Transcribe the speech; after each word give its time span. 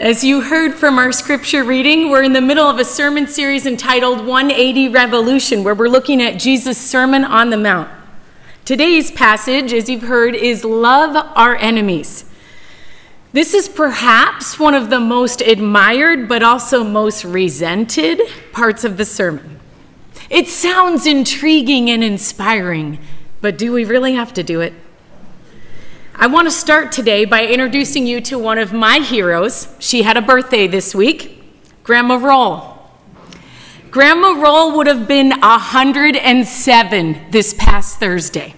As 0.00 0.24
you 0.24 0.40
heard 0.40 0.76
from 0.76 0.98
our 0.98 1.12
scripture 1.12 1.62
reading, 1.62 2.08
we're 2.08 2.22
in 2.22 2.32
the 2.32 2.40
middle 2.40 2.64
of 2.64 2.78
a 2.78 2.86
sermon 2.86 3.26
series 3.26 3.66
entitled 3.66 4.24
180 4.24 4.88
Revolution, 4.88 5.62
where 5.62 5.74
we're 5.74 5.90
looking 5.90 6.22
at 6.22 6.40
Jesus' 6.40 6.78
Sermon 6.78 7.22
on 7.22 7.50
the 7.50 7.58
Mount. 7.58 7.90
Today's 8.64 9.10
passage, 9.10 9.74
as 9.74 9.90
you've 9.90 10.04
heard, 10.04 10.34
is 10.34 10.64
Love 10.64 11.14
Our 11.36 11.54
Enemies. 11.54 12.24
This 13.34 13.52
is 13.52 13.68
perhaps 13.68 14.58
one 14.58 14.74
of 14.74 14.88
the 14.88 15.00
most 15.00 15.42
admired 15.42 16.30
but 16.30 16.42
also 16.42 16.82
most 16.82 17.22
resented 17.22 18.22
parts 18.52 18.84
of 18.84 18.96
the 18.96 19.04
sermon. 19.04 19.60
It 20.30 20.48
sounds 20.48 21.04
intriguing 21.04 21.90
and 21.90 22.02
inspiring, 22.02 23.00
but 23.42 23.58
do 23.58 23.70
we 23.70 23.84
really 23.84 24.14
have 24.14 24.32
to 24.32 24.42
do 24.42 24.62
it? 24.62 24.72
I 26.14 26.26
want 26.26 26.46
to 26.46 26.50
start 26.50 26.92
today 26.92 27.24
by 27.24 27.46
introducing 27.46 28.06
you 28.06 28.20
to 28.22 28.38
one 28.38 28.58
of 28.58 28.72
my 28.72 28.98
heroes. 28.98 29.74
She 29.78 30.02
had 30.02 30.16
a 30.16 30.22
birthday 30.22 30.66
this 30.66 30.94
week, 30.94 31.42
Grandma 31.82 32.16
Roll. 32.16 32.78
Grandma 33.90 34.32
Roll 34.32 34.76
would 34.76 34.86
have 34.86 35.08
been 35.08 35.30
107 35.30 37.30
this 37.30 37.54
past 37.54 37.98
Thursday. 37.98 38.54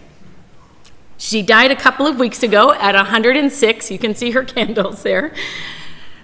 She 1.19 1.43
died 1.43 1.71
a 1.71 1.77
couple 1.77 2.07
of 2.07 2.19
weeks 2.19 2.43
ago 2.43 2.73
at 2.73 2.95
106. 2.95 3.91
You 3.91 3.99
can 3.99 4.15
see 4.15 4.33
her 4.33 4.45
candles 4.45 5.03
there. 5.03 5.33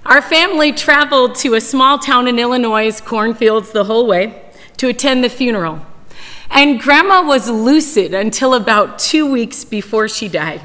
Our 0.04 0.22
family 0.22 0.72
traveled 0.72 1.34
to 1.36 1.54
a 1.54 1.60
small 1.60 1.98
town 1.98 2.26
in 2.26 2.38
Illinois, 2.38 3.00
cornfields 3.00 3.70
the 3.70 3.84
whole 3.84 4.06
way, 4.06 4.42
to 4.78 4.88
attend 4.88 5.22
the 5.22 5.28
funeral. 5.28 5.84
And 6.50 6.80
Grandma 6.80 7.22
was 7.22 7.48
lucid 7.48 8.14
until 8.14 8.54
about 8.54 8.98
two 8.98 9.30
weeks 9.30 9.64
before 9.64 10.08
she 10.08 10.28
died. 10.28 10.62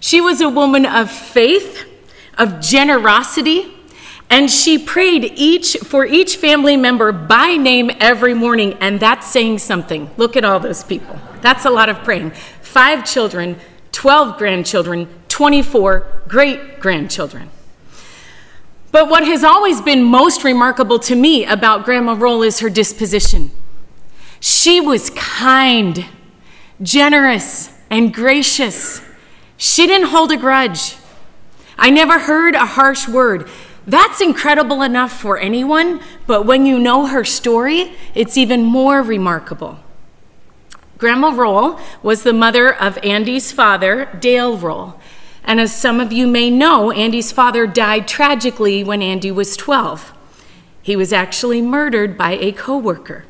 She 0.00 0.20
was 0.20 0.40
a 0.40 0.48
woman 0.48 0.86
of 0.86 1.10
faith, 1.10 1.84
of 2.38 2.60
generosity, 2.60 3.72
and 4.30 4.50
she 4.50 4.78
prayed 4.78 5.24
each 5.36 5.76
for 5.78 6.06
each 6.06 6.36
family 6.36 6.76
member 6.76 7.12
by 7.12 7.56
name 7.56 7.90
every 8.00 8.32
morning, 8.32 8.74
and 8.80 8.98
that's 8.98 9.30
saying 9.30 9.58
something. 9.58 10.10
Look 10.16 10.36
at 10.36 10.44
all 10.44 10.58
those 10.58 10.82
people. 10.82 11.18
That's 11.42 11.64
a 11.64 11.70
lot 11.70 11.88
of 11.88 11.98
praying. 12.04 12.30
Five 12.62 13.04
children, 13.04 13.56
12 13.92 14.38
grandchildren, 14.38 15.08
24 15.28 16.22
great 16.28 16.80
grandchildren. 16.80 17.50
But 18.92 19.08
what 19.08 19.24
has 19.24 19.44
always 19.44 19.80
been 19.80 20.02
most 20.02 20.44
remarkable 20.44 20.98
to 21.00 21.14
me 21.14 21.44
about 21.44 21.84
Grandma 21.84 22.14
Roll 22.14 22.42
is 22.42 22.60
her 22.60 22.70
disposition. 22.70 23.50
She 24.40 24.80
was 24.80 25.10
kind, 25.10 26.06
generous, 26.82 27.72
and 27.90 28.12
gracious. 28.12 29.02
She 29.62 29.86
didn't 29.86 30.08
hold 30.08 30.32
a 30.32 30.38
grudge. 30.38 30.96
I 31.76 31.90
never 31.90 32.20
heard 32.20 32.54
a 32.54 32.64
harsh 32.64 33.06
word. 33.06 33.46
That's 33.86 34.22
incredible 34.22 34.80
enough 34.80 35.12
for 35.12 35.36
anyone, 35.36 36.00
but 36.26 36.46
when 36.46 36.64
you 36.64 36.78
know 36.78 37.08
her 37.08 37.26
story, 37.26 37.92
it's 38.14 38.38
even 38.38 38.62
more 38.62 39.02
remarkable. 39.02 39.78
Grandma 40.96 41.28
Roll 41.28 41.78
was 42.02 42.22
the 42.22 42.32
mother 42.32 42.74
of 42.74 42.96
Andy's 43.04 43.52
father, 43.52 44.08
Dale 44.18 44.56
Roll. 44.56 44.98
And 45.44 45.60
as 45.60 45.76
some 45.76 46.00
of 46.00 46.10
you 46.10 46.26
may 46.26 46.48
know, 46.48 46.90
Andy's 46.90 47.30
father 47.30 47.66
died 47.66 48.08
tragically 48.08 48.82
when 48.82 49.02
Andy 49.02 49.30
was 49.30 49.58
12. 49.58 50.14
He 50.80 50.96
was 50.96 51.12
actually 51.12 51.60
murdered 51.60 52.16
by 52.16 52.32
a 52.32 52.52
coworker. 52.52 53.26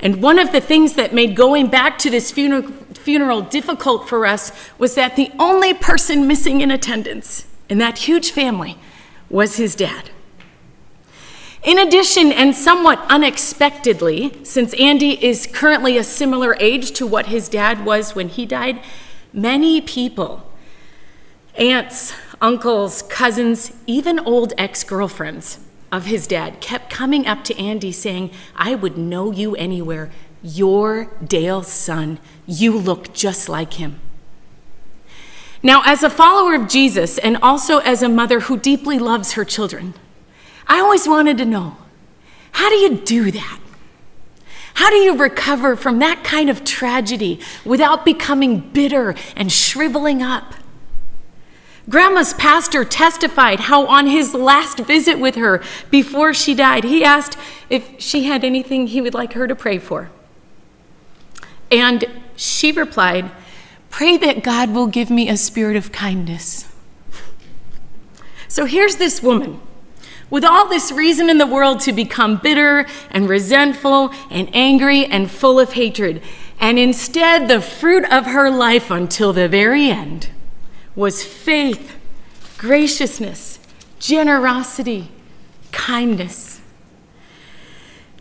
And 0.00 0.22
one 0.22 0.38
of 0.38 0.52
the 0.52 0.60
things 0.60 0.94
that 0.94 1.12
made 1.12 1.36
going 1.36 1.68
back 1.68 1.98
to 1.98 2.08
this 2.08 2.30
funeral, 2.30 2.72
funeral 3.02 3.42
difficult 3.42 4.08
for 4.08 4.26
us 4.26 4.52
was 4.78 4.94
that 4.94 5.16
the 5.16 5.30
only 5.38 5.74
person 5.74 6.26
missing 6.26 6.60
in 6.60 6.70
attendance 6.70 7.46
in 7.68 7.78
that 7.78 7.98
huge 7.98 8.30
family 8.30 8.78
was 9.28 9.56
his 9.56 9.74
dad. 9.74 10.10
In 11.62 11.78
addition, 11.78 12.32
and 12.32 12.56
somewhat 12.56 13.04
unexpectedly, 13.08 14.44
since 14.44 14.74
Andy 14.74 15.24
is 15.24 15.46
currently 15.46 15.96
a 15.96 16.02
similar 16.02 16.56
age 16.58 16.90
to 16.92 17.06
what 17.06 17.26
his 17.26 17.48
dad 17.48 17.84
was 17.84 18.16
when 18.16 18.28
he 18.28 18.44
died, 18.44 18.82
many 19.32 19.80
people, 19.80 20.52
aunts, 21.54 22.14
uncles, 22.40 23.02
cousins, 23.02 23.72
even 23.86 24.18
old 24.18 24.52
ex 24.58 24.82
girlfriends, 24.82 25.60
of 25.92 26.06
his 26.06 26.26
dad 26.26 26.60
kept 26.60 26.90
coming 26.90 27.26
up 27.26 27.44
to 27.44 27.56
Andy 27.56 27.92
saying, 27.92 28.32
I 28.56 28.74
would 28.74 28.98
know 28.98 29.30
you 29.30 29.54
anywhere. 29.54 30.10
You're 30.42 31.04
Dale's 31.24 31.68
son. 31.68 32.18
You 32.46 32.76
look 32.76 33.12
just 33.12 33.48
like 33.48 33.74
him. 33.74 34.00
Now, 35.62 35.82
as 35.86 36.02
a 36.02 36.10
follower 36.10 36.56
of 36.56 36.68
Jesus 36.68 37.18
and 37.18 37.36
also 37.36 37.78
as 37.78 38.02
a 38.02 38.08
mother 38.08 38.40
who 38.40 38.58
deeply 38.58 38.98
loves 38.98 39.32
her 39.32 39.44
children, 39.44 39.94
I 40.66 40.80
always 40.80 41.06
wanted 41.06 41.38
to 41.38 41.44
know 41.44 41.76
how 42.52 42.68
do 42.68 42.76
you 42.76 42.96
do 42.96 43.30
that? 43.30 43.60
How 44.74 44.90
do 44.90 44.96
you 44.96 45.16
recover 45.16 45.76
from 45.76 46.00
that 46.00 46.24
kind 46.24 46.50
of 46.50 46.64
tragedy 46.64 47.40
without 47.64 48.04
becoming 48.04 48.58
bitter 48.58 49.14
and 49.36 49.52
shriveling 49.52 50.22
up? 50.22 50.54
Grandma's 51.88 52.32
pastor 52.34 52.84
testified 52.84 53.60
how, 53.60 53.86
on 53.86 54.06
his 54.06 54.34
last 54.34 54.78
visit 54.78 55.18
with 55.18 55.34
her 55.34 55.62
before 55.90 56.32
she 56.32 56.54
died, 56.54 56.84
he 56.84 57.04
asked 57.04 57.36
if 57.68 58.00
she 58.00 58.24
had 58.24 58.44
anything 58.44 58.86
he 58.86 59.00
would 59.00 59.14
like 59.14 59.34
her 59.34 59.46
to 59.46 59.54
pray 59.54 59.78
for. 59.78 60.10
And 61.72 62.04
she 62.36 62.70
replied, 62.70 63.30
Pray 63.88 64.16
that 64.18 64.44
God 64.44 64.70
will 64.70 64.86
give 64.86 65.10
me 65.10 65.28
a 65.28 65.36
spirit 65.36 65.76
of 65.76 65.90
kindness. 65.90 66.68
So 68.46 68.66
here's 68.66 68.96
this 68.96 69.22
woman 69.22 69.60
with 70.28 70.44
all 70.44 70.68
this 70.68 70.92
reason 70.92 71.28
in 71.28 71.38
the 71.38 71.46
world 71.46 71.80
to 71.80 71.92
become 71.92 72.36
bitter 72.36 72.86
and 73.10 73.28
resentful 73.28 74.12
and 74.30 74.48
angry 74.54 75.06
and 75.06 75.30
full 75.30 75.58
of 75.58 75.72
hatred. 75.72 76.22
And 76.60 76.78
instead, 76.78 77.48
the 77.48 77.60
fruit 77.60 78.04
of 78.10 78.26
her 78.26 78.50
life 78.50 78.90
until 78.90 79.32
the 79.32 79.48
very 79.48 79.90
end 79.90 80.28
was 80.94 81.24
faith, 81.24 81.96
graciousness, 82.56 83.58
generosity, 83.98 85.10
kindness. 85.70 86.51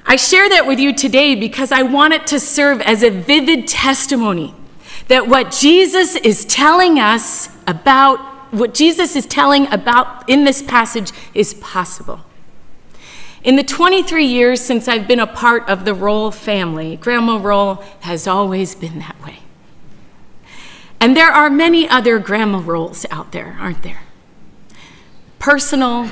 I 0.05 0.15
share 0.15 0.49
that 0.49 0.65
with 0.65 0.79
you 0.79 0.93
today 0.93 1.35
because 1.35 1.71
I 1.71 1.83
want 1.83 2.13
it 2.13 2.27
to 2.27 2.39
serve 2.39 2.81
as 2.81 3.03
a 3.03 3.09
vivid 3.09 3.67
testimony 3.67 4.53
that 5.07 5.27
what 5.27 5.51
Jesus 5.51 6.15
is 6.15 6.45
telling 6.45 6.99
us 6.99 7.49
about, 7.67 8.19
what 8.53 8.73
Jesus 8.73 9.15
is 9.15 9.25
telling 9.25 9.71
about 9.71 10.27
in 10.29 10.43
this 10.43 10.61
passage 10.61 11.11
is 11.33 11.53
possible. 11.55 12.21
In 13.43 13.55
the 13.55 13.63
23 13.63 14.25
years 14.25 14.61
since 14.61 14.87
I've 14.87 15.07
been 15.07 15.19
a 15.19 15.27
part 15.27 15.67
of 15.67 15.85
the 15.85 15.93
Roll 15.93 16.31
family, 16.31 16.95
Grandma 16.95 17.37
Roll 17.37 17.75
has 18.01 18.27
always 18.27 18.75
been 18.75 18.99
that 18.99 19.21
way. 19.23 19.39
And 20.99 21.17
there 21.17 21.31
are 21.31 21.49
many 21.49 21.89
other 21.89 22.19
grandma 22.19 22.59
rolls 22.59 23.07
out 23.09 23.31
there, 23.31 23.57
aren't 23.59 23.81
there? 23.81 24.01
Personal, 25.39 26.07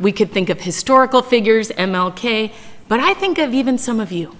we 0.00 0.10
could 0.10 0.32
think 0.32 0.48
of 0.48 0.62
historical 0.62 1.22
figures, 1.22 1.70
MLK, 1.70 2.52
but 2.92 3.00
I 3.00 3.14
think 3.14 3.38
of 3.38 3.54
even 3.54 3.78
some 3.78 4.00
of 4.00 4.12
you. 4.12 4.36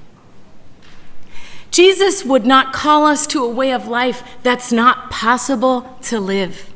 Jesus 1.70 2.22
would 2.22 2.44
not 2.44 2.74
call 2.74 3.06
us 3.06 3.26
to 3.28 3.42
a 3.42 3.48
way 3.48 3.72
of 3.72 3.88
life 3.88 4.22
that's 4.42 4.70
not 4.70 5.10
possible 5.10 5.96
to 6.02 6.20
live. 6.20 6.70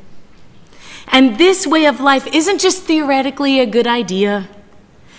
And 1.09 1.37
this 1.37 1.67
way 1.67 1.85
of 1.85 1.99
life 1.99 2.25
isn't 2.33 2.61
just 2.61 2.81
theoretically 2.85 3.59
a 3.59 3.67
good 3.67 3.85
idea, 3.85 4.49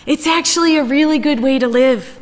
it's 0.05 0.27
actually 0.27 0.77
a 0.77 0.83
really 0.83 1.21
good 1.21 1.39
way 1.39 1.61
to 1.61 1.69
live. 1.69 2.19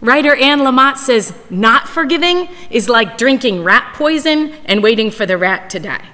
Writer 0.00 0.36
Anne 0.36 0.60
Lamott 0.60 0.96
says, 0.96 1.34
not 1.50 1.88
forgiving 1.88 2.48
is 2.70 2.88
like 2.88 3.18
drinking 3.18 3.64
rat 3.64 3.92
poison 3.94 4.52
and 4.66 4.84
waiting 4.84 5.10
for 5.10 5.26
the 5.26 5.36
rat 5.36 5.68
to 5.70 5.80
die. 5.80 6.10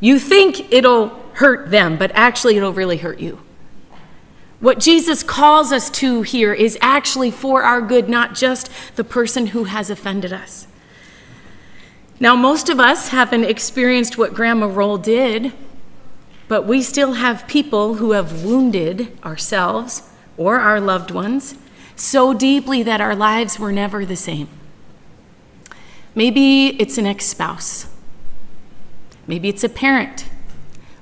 You 0.00 0.18
think 0.18 0.72
it'll 0.72 1.08
hurt 1.34 1.70
them, 1.70 1.98
but 1.98 2.10
actually 2.14 2.56
it'll 2.56 2.72
really 2.72 2.96
hurt 2.96 3.20
you. 3.20 3.40
What 4.60 4.80
Jesus 4.80 5.22
calls 5.22 5.70
us 5.70 5.88
to 5.90 6.22
here 6.22 6.52
is 6.52 6.76
actually 6.80 7.30
for 7.30 7.62
our 7.62 7.80
good, 7.80 8.08
not 8.08 8.34
just 8.34 8.70
the 8.96 9.04
person 9.04 9.48
who 9.48 9.64
has 9.64 9.88
offended 9.88 10.32
us. 10.32 10.66
Now, 12.18 12.34
most 12.34 12.68
of 12.68 12.80
us 12.80 13.08
haven't 13.08 13.44
experienced 13.44 14.18
what 14.18 14.34
Grandma 14.34 14.66
Roll 14.66 14.98
did, 14.98 15.52
but 16.48 16.66
we 16.66 16.82
still 16.82 17.14
have 17.14 17.46
people 17.46 17.94
who 17.94 18.12
have 18.12 18.44
wounded 18.44 19.16
ourselves 19.24 20.10
or 20.36 20.58
our 20.58 20.80
loved 20.80 21.12
ones 21.12 21.54
so 21.94 22.34
deeply 22.34 22.82
that 22.82 23.00
our 23.00 23.14
lives 23.14 23.58
were 23.58 23.70
never 23.70 24.04
the 24.04 24.16
same. 24.16 24.48
Maybe 26.16 26.68
it's 26.80 26.98
an 26.98 27.06
ex 27.06 27.26
spouse. 27.26 27.86
Maybe 29.28 29.48
it's 29.48 29.62
a 29.62 29.68
parent 29.68 30.24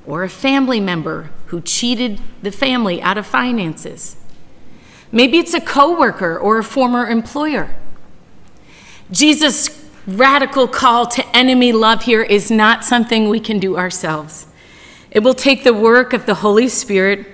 or 0.04 0.24
a 0.24 0.28
family 0.28 0.80
member 0.80 1.30
who 1.46 1.60
cheated 1.60 2.20
the 2.42 2.50
family 2.50 3.00
out 3.02 3.18
of 3.18 3.26
finances. 3.26 4.16
Maybe 5.12 5.38
it's 5.38 5.54
a 5.54 5.60
coworker 5.60 6.38
or 6.38 6.58
a 6.58 6.64
former 6.64 7.06
employer. 7.06 7.76
Jesus' 9.10 9.88
radical 10.06 10.68
call 10.68 11.06
to 11.06 11.36
enemy 11.36 11.72
love 11.72 12.02
here 12.02 12.22
is 12.22 12.50
not 12.50 12.84
something 12.84 13.28
we 13.28 13.40
can 13.40 13.58
do 13.58 13.76
ourselves. 13.76 14.46
It 15.10 15.20
will 15.20 15.34
take 15.34 15.64
the 15.64 15.74
work 15.74 16.12
of 16.12 16.26
the 16.26 16.34
Holy 16.34 16.68
Spirit, 16.68 17.26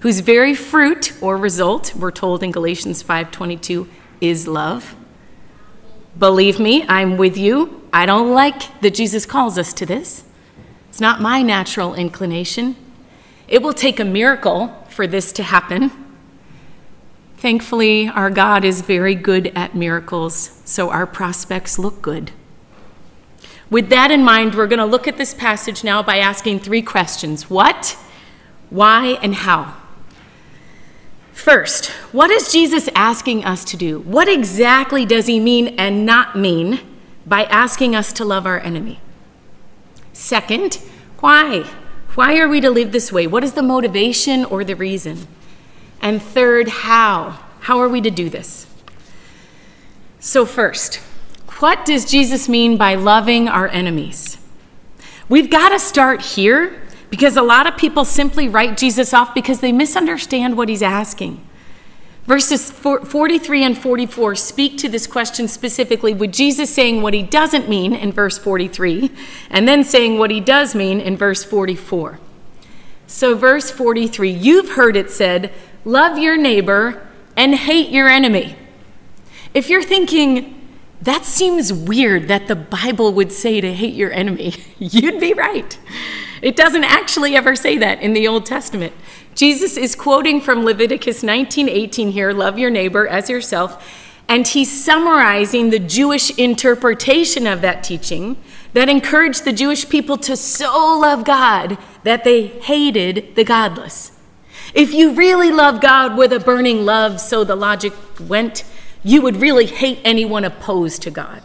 whose 0.00 0.20
very 0.20 0.54
fruit 0.54 1.12
or 1.20 1.36
result, 1.36 1.94
we're 1.94 2.10
told 2.10 2.42
in 2.42 2.50
Galatians 2.50 3.02
5:22, 3.02 3.88
is 4.20 4.46
love. 4.46 4.94
Believe 6.18 6.58
me, 6.58 6.84
I'm 6.88 7.16
with 7.16 7.36
you. 7.36 7.82
I 7.92 8.06
don't 8.06 8.32
like 8.32 8.80
that 8.80 8.94
Jesus 8.94 9.24
calls 9.24 9.56
us 9.56 9.72
to 9.74 9.86
this. 9.86 10.24
It's 10.88 11.00
not 11.00 11.20
my 11.20 11.42
natural 11.42 11.94
inclination. 11.94 12.76
It 13.50 13.62
will 13.62 13.74
take 13.74 13.98
a 13.98 14.04
miracle 14.04 14.68
for 14.88 15.08
this 15.08 15.32
to 15.32 15.42
happen. 15.42 15.90
Thankfully, 17.38 18.06
our 18.08 18.30
God 18.30 18.64
is 18.64 18.80
very 18.80 19.16
good 19.16 19.48
at 19.56 19.74
miracles, 19.74 20.62
so 20.64 20.90
our 20.90 21.04
prospects 21.04 21.76
look 21.76 22.00
good. 22.00 22.30
With 23.68 23.88
that 23.88 24.12
in 24.12 24.24
mind, 24.24 24.54
we're 24.54 24.68
going 24.68 24.78
to 24.78 24.84
look 24.84 25.08
at 25.08 25.16
this 25.16 25.34
passage 25.34 25.82
now 25.82 26.00
by 26.00 26.18
asking 26.18 26.60
three 26.60 26.82
questions 26.82 27.50
what, 27.50 27.98
why, 28.68 29.18
and 29.20 29.34
how. 29.34 29.76
First, 31.32 31.86
what 32.12 32.30
is 32.30 32.52
Jesus 32.52 32.88
asking 32.94 33.44
us 33.44 33.64
to 33.64 33.76
do? 33.76 34.00
What 34.00 34.28
exactly 34.28 35.04
does 35.04 35.26
he 35.26 35.40
mean 35.40 35.68
and 35.78 36.06
not 36.06 36.36
mean 36.36 36.80
by 37.26 37.44
asking 37.44 37.96
us 37.96 38.12
to 38.12 38.24
love 38.24 38.46
our 38.46 38.60
enemy? 38.60 39.00
Second, 40.12 40.74
why? 41.20 41.68
Why 42.14 42.38
are 42.38 42.48
we 42.48 42.60
to 42.60 42.70
live 42.70 42.92
this 42.92 43.12
way? 43.12 43.26
What 43.26 43.44
is 43.44 43.52
the 43.52 43.62
motivation 43.62 44.44
or 44.44 44.64
the 44.64 44.74
reason? 44.74 45.26
And 46.00 46.20
third, 46.20 46.68
how? 46.68 47.38
How 47.60 47.78
are 47.78 47.88
we 47.88 48.00
to 48.00 48.10
do 48.10 48.28
this? 48.28 48.66
So, 50.18 50.44
first, 50.44 50.96
what 51.60 51.84
does 51.84 52.04
Jesus 52.04 52.48
mean 52.48 52.76
by 52.76 52.94
loving 52.94 53.48
our 53.48 53.68
enemies? 53.68 54.38
We've 55.28 55.50
got 55.50 55.68
to 55.70 55.78
start 55.78 56.22
here 56.22 56.82
because 57.10 57.36
a 57.36 57.42
lot 57.42 57.66
of 57.66 57.76
people 57.76 58.04
simply 58.04 58.48
write 58.48 58.76
Jesus 58.76 59.14
off 59.14 59.34
because 59.34 59.60
they 59.60 59.72
misunderstand 59.72 60.56
what 60.56 60.68
he's 60.68 60.82
asking. 60.82 61.40
Verses 62.26 62.70
43 62.70 63.64
and 63.64 63.76
44 63.76 64.34
speak 64.36 64.78
to 64.78 64.88
this 64.88 65.06
question 65.06 65.48
specifically 65.48 66.14
with 66.14 66.32
Jesus 66.32 66.72
saying 66.72 67.02
what 67.02 67.14
he 67.14 67.22
doesn't 67.22 67.68
mean 67.68 67.92
in 67.92 68.12
verse 68.12 68.38
43 68.38 69.10
and 69.50 69.66
then 69.66 69.82
saying 69.82 70.18
what 70.18 70.30
he 70.30 70.40
does 70.40 70.74
mean 70.74 71.00
in 71.00 71.16
verse 71.16 71.42
44. 71.42 72.20
So, 73.06 73.34
verse 73.34 73.70
43 73.70 74.30
you've 74.30 74.72
heard 74.72 74.96
it 74.96 75.10
said, 75.10 75.52
Love 75.84 76.18
your 76.18 76.36
neighbor 76.36 77.08
and 77.36 77.54
hate 77.54 77.88
your 77.88 78.08
enemy. 78.08 78.54
If 79.54 79.68
you're 79.68 79.82
thinking, 79.82 80.56
that 81.02 81.24
seems 81.24 81.72
weird 81.72 82.28
that 82.28 82.46
the 82.46 82.54
Bible 82.54 83.12
would 83.14 83.32
say 83.32 83.60
to 83.60 83.72
hate 83.72 83.94
your 83.94 84.12
enemy. 84.12 84.54
You'd 84.78 85.18
be 85.18 85.32
right. 85.32 85.78
It 86.42 86.56
doesn't 86.56 86.84
actually 86.84 87.36
ever 87.36 87.54
say 87.54 87.76
that 87.78 88.00
in 88.00 88.12
the 88.12 88.26
Old 88.26 88.46
Testament. 88.46 88.92
Jesus 89.34 89.76
is 89.76 89.94
quoting 89.94 90.40
from 90.40 90.64
Leviticus 90.64 91.22
19:18 91.22 92.12
here, 92.12 92.32
love 92.32 92.58
your 92.58 92.70
neighbor 92.70 93.06
as 93.06 93.28
yourself, 93.28 93.84
and 94.28 94.46
he's 94.46 94.70
summarizing 94.70 95.70
the 95.70 95.78
Jewish 95.78 96.30
interpretation 96.38 97.46
of 97.46 97.60
that 97.62 97.82
teaching 97.82 98.36
that 98.72 98.88
encouraged 98.88 99.44
the 99.44 99.52
Jewish 99.52 99.88
people 99.88 100.16
to 100.18 100.36
so 100.36 100.98
love 100.98 101.24
God 101.24 101.76
that 102.04 102.24
they 102.24 102.46
hated 102.46 103.34
the 103.34 103.44
godless. 103.44 104.12
If 104.72 104.94
you 104.94 105.12
really 105.12 105.50
love 105.50 105.80
God 105.80 106.16
with 106.16 106.32
a 106.32 106.38
burning 106.38 106.84
love, 106.84 107.20
so 107.20 107.42
the 107.42 107.56
logic 107.56 107.92
went, 108.20 108.62
you 109.02 109.20
would 109.22 109.36
really 109.36 109.66
hate 109.66 109.98
anyone 110.04 110.44
opposed 110.44 111.02
to 111.02 111.10
God. 111.10 111.42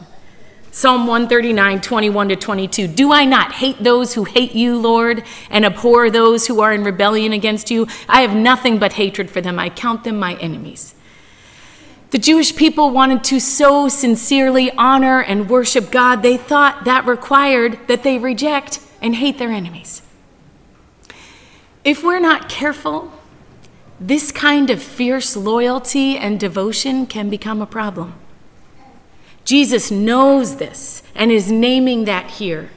Psalm 0.76 1.08
139, 1.08 1.80
21 1.80 2.28
to 2.28 2.36
22. 2.36 2.88
Do 2.90 3.14
I 3.14 3.24
not 3.24 3.54
hate 3.54 3.82
those 3.82 4.14
who 4.14 4.26
hate 4.26 4.52
you, 4.52 4.78
Lord, 4.78 5.24
and 5.50 5.64
abhor 5.64 6.10
those 6.10 6.48
who 6.48 6.60
are 6.60 6.74
in 6.74 6.84
rebellion 6.84 7.32
against 7.32 7.72
you? 7.72 7.88
I 8.10 8.24
have 8.24 8.36
nothing 8.36 8.78
but 8.78 8.92
hatred 8.92 9.32
for 9.32 9.40
them. 9.40 9.58
I 9.58 9.70
count 9.70 10.04
them 10.04 10.20
my 10.20 10.36
enemies. 10.36 10.94
The 12.10 12.18
Jewish 12.18 12.58
people 12.58 12.90
wanted 12.90 13.24
to 13.24 13.40
so 13.40 13.88
sincerely 13.88 14.70
honor 14.72 15.22
and 15.22 15.50
worship 15.50 15.92
God, 15.92 16.24
they 16.24 16.36
thought 16.36 16.84
that 16.84 17.06
required 17.06 17.80
that 17.88 18.04
they 18.04 18.18
reject 18.18 18.82
and 19.02 19.16
hate 19.16 19.38
their 19.38 19.52
enemies. 19.52 20.02
If 21.86 22.04
we're 22.04 22.20
not 22.20 22.50
careful, 22.50 23.14
this 23.98 24.30
kind 24.30 24.70
of 24.70 24.84
fierce 24.84 25.38
loyalty 25.38 26.18
and 26.18 26.38
devotion 26.38 27.06
can 27.06 27.30
become 27.30 27.62
a 27.62 27.66
problem. 27.66 28.16
Jesus 29.46 29.92
knows 29.92 30.58
this 30.58 31.04
and 31.14 31.32
is 31.32 31.52
naming 31.52 32.06
that 32.06 32.32
here. 32.32 32.72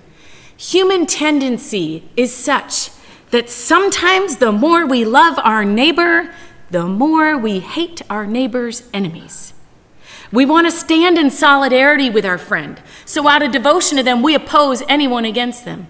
Human 0.56 1.06
tendency 1.06 2.08
is 2.16 2.34
such 2.34 2.90
that 3.30 3.50
sometimes 3.50 4.36
the 4.36 4.52
more 4.52 4.86
we 4.86 5.04
love 5.04 5.38
our 5.42 5.64
neighbor, 5.64 6.32
the 6.70 6.86
more 6.86 7.36
we 7.36 7.60
hate 7.60 8.02
our 8.10 8.26
neighbor's 8.26 8.82
enemies. 8.92 9.54
We 10.30 10.44
want 10.44 10.66
to 10.66 10.70
stand 10.70 11.16
in 11.16 11.30
solidarity 11.30 12.10
with 12.10 12.26
our 12.26 12.36
friend, 12.36 12.82
so 13.06 13.26
out 13.26 13.42
of 13.42 13.50
devotion 13.50 13.96
to 13.96 14.02
them, 14.02 14.22
we 14.22 14.34
oppose 14.34 14.82
anyone 14.88 15.24
against 15.24 15.64
them. 15.64 15.86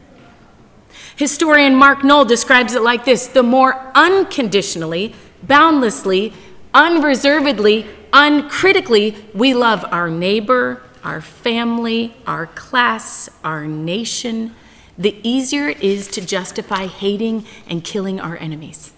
Historian 1.16 1.74
Mark 1.74 2.04
Noll 2.04 2.24
describes 2.24 2.74
it 2.74 2.82
like 2.82 3.04
this 3.04 3.26
the 3.26 3.42
more 3.42 3.90
unconditionally, 3.96 5.14
boundlessly, 5.42 6.32
unreservedly, 6.72 7.86
uncritically 8.12 9.16
we 9.34 9.54
love 9.54 9.84
our 9.90 10.10
neighbor, 10.10 10.82
our 11.04 11.20
family, 11.20 12.14
our 12.26 12.46
class, 12.46 13.28
our 13.44 13.66
nation, 13.66 14.54
the 14.96 15.16
easier 15.22 15.68
it 15.68 15.80
is 15.80 16.08
to 16.08 16.20
justify 16.20 16.86
hating 16.86 17.46
and 17.68 17.84
killing 17.84 18.20
our 18.20 18.36
enemies. 18.36 18.92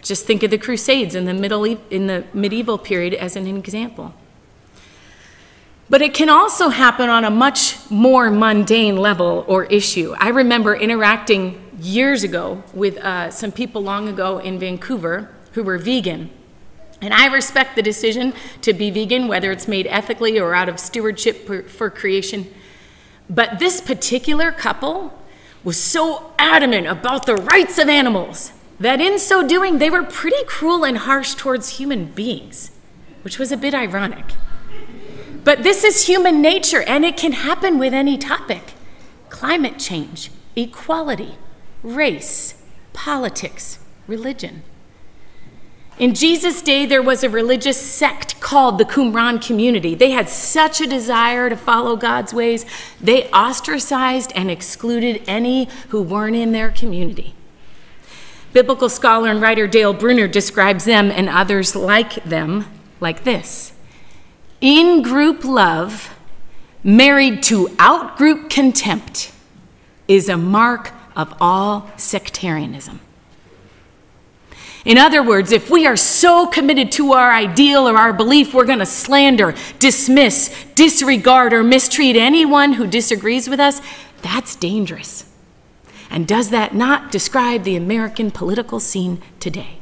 Just 0.00 0.26
think 0.26 0.42
of 0.42 0.50
the 0.50 0.58
Crusades 0.58 1.14
in 1.14 1.26
the, 1.26 1.34
middle, 1.34 1.64
in 1.64 2.06
the 2.06 2.24
medieval 2.32 2.78
period 2.78 3.14
as 3.14 3.36
an 3.36 3.46
example. 3.46 4.14
But 5.88 6.02
it 6.02 6.14
can 6.14 6.28
also 6.28 6.70
happen 6.70 7.08
on 7.10 7.24
a 7.24 7.30
much 7.30 7.78
more 7.90 8.30
mundane 8.30 8.96
level 8.96 9.44
or 9.46 9.64
issue. 9.66 10.14
I 10.18 10.30
remember 10.30 10.74
interacting 10.74 11.62
years 11.78 12.24
ago 12.24 12.62
with 12.72 12.96
uh, 12.98 13.30
some 13.30 13.52
people 13.52 13.82
long 13.82 14.08
ago 14.08 14.38
in 14.38 14.58
Vancouver 14.58 15.28
who 15.52 15.62
were 15.62 15.78
vegan. 15.78 16.30
And 17.02 17.12
I 17.12 17.26
respect 17.26 17.74
the 17.74 17.82
decision 17.82 18.32
to 18.62 18.72
be 18.72 18.90
vegan, 18.90 19.26
whether 19.26 19.50
it's 19.50 19.66
made 19.66 19.88
ethically 19.88 20.38
or 20.38 20.54
out 20.54 20.68
of 20.68 20.78
stewardship 20.78 21.46
for, 21.46 21.64
for 21.64 21.90
creation. 21.90 22.46
But 23.28 23.58
this 23.58 23.80
particular 23.80 24.52
couple 24.52 25.12
was 25.64 25.76
so 25.76 26.32
adamant 26.38 26.86
about 26.86 27.26
the 27.26 27.34
rights 27.34 27.78
of 27.78 27.88
animals 27.88 28.52
that 28.78 29.00
in 29.00 29.18
so 29.18 29.46
doing, 29.46 29.78
they 29.78 29.90
were 29.90 30.02
pretty 30.02 30.44
cruel 30.46 30.84
and 30.84 30.98
harsh 30.98 31.34
towards 31.34 31.78
human 31.78 32.06
beings, 32.06 32.70
which 33.22 33.38
was 33.38 33.52
a 33.52 33.56
bit 33.56 33.74
ironic. 33.74 34.32
But 35.44 35.62
this 35.64 35.82
is 35.82 36.06
human 36.06 36.40
nature, 36.40 36.82
and 36.82 37.04
it 37.04 37.16
can 37.16 37.32
happen 37.32 37.78
with 37.78 37.92
any 37.92 38.16
topic 38.16 38.74
climate 39.28 39.78
change, 39.78 40.30
equality, 40.54 41.36
race, 41.82 42.62
politics, 42.92 43.78
religion. 44.06 44.62
In 46.02 46.14
Jesus' 46.14 46.62
day, 46.62 46.84
there 46.84 47.00
was 47.00 47.22
a 47.22 47.30
religious 47.30 47.80
sect 47.80 48.40
called 48.40 48.78
the 48.78 48.84
Qumran 48.84 49.40
community. 49.40 49.94
They 49.94 50.10
had 50.10 50.28
such 50.28 50.80
a 50.80 50.86
desire 50.88 51.48
to 51.48 51.56
follow 51.56 51.94
God's 51.94 52.34
ways, 52.34 52.66
they 53.00 53.30
ostracized 53.30 54.32
and 54.34 54.50
excluded 54.50 55.22
any 55.28 55.68
who 55.90 56.02
weren't 56.02 56.34
in 56.34 56.50
their 56.50 56.72
community. 56.72 57.36
Biblical 58.52 58.88
scholar 58.88 59.30
and 59.30 59.40
writer 59.40 59.68
Dale 59.68 59.92
Bruner 59.92 60.26
describes 60.26 60.86
them 60.86 61.12
and 61.12 61.28
others 61.28 61.76
like 61.76 62.24
them 62.24 62.66
like 62.98 63.22
this 63.22 63.72
in 64.60 65.02
group 65.02 65.44
love 65.44 66.12
married 66.82 67.44
to 67.44 67.68
out 67.78 68.16
group 68.16 68.50
contempt 68.50 69.30
is 70.08 70.28
a 70.28 70.36
mark 70.36 70.90
of 71.14 71.32
all 71.40 71.92
sectarianism. 71.96 72.98
In 74.84 74.98
other 74.98 75.22
words, 75.22 75.52
if 75.52 75.70
we 75.70 75.86
are 75.86 75.96
so 75.96 76.46
committed 76.46 76.90
to 76.92 77.12
our 77.12 77.30
ideal 77.30 77.88
or 77.88 77.96
our 77.96 78.12
belief, 78.12 78.52
we're 78.52 78.64
going 78.64 78.80
to 78.80 78.86
slander, 78.86 79.54
dismiss, 79.78 80.52
disregard, 80.74 81.52
or 81.52 81.62
mistreat 81.62 82.16
anyone 82.16 82.72
who 82.72 82.86
disagrees 82.86 83.48
with 83.48 83.60
us, 83.60 83.80
that's 84.22 84.56
dangerous. 84.56 85.24
And 86.10 86.26
does 86.26 86.50
that 86.50 86.74
not 86.74 87.12
describe 87.12 87.62
the 87.62 87.76
American 87.76 88.30
political 88.30 88.80
scene 88.80 89.22
today? 89.38 89.78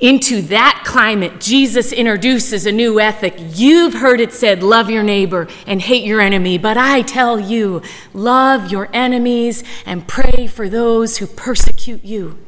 Into 0.00 0.40
that 0.42 0.82
climate, 0.86 1.40
Jesus 1.40 1.92
introduces 1.92 2.64
a 2.64 2.72
new 2.72 2.98
ethic. 2.98 3.34
You've 3.38 3.92
heard 3.92 4.18
it 4.18 4.32
said, 4.32 4.62
love 4.62 4.88
your 4.88 5.02
neighbor 5.02 5.46
and 5.66 5.82
hate 5.82 6.04
your 6.04 6.22
enemy, 6.22 6.56
but 6.56 6.78
I 6.78 7.02
tell 7.02 7.38
you, 7.38 7.82
love 8.14 8.72
your 8.72 8.88
enemies 8.94 9.62
and 9.84 10.08
pray 10.08 10.46
for 10.46 10.70
those 10.70 11.18
who 11.18 11.26
persecute 11.26 12.02
you. 12.02 12.38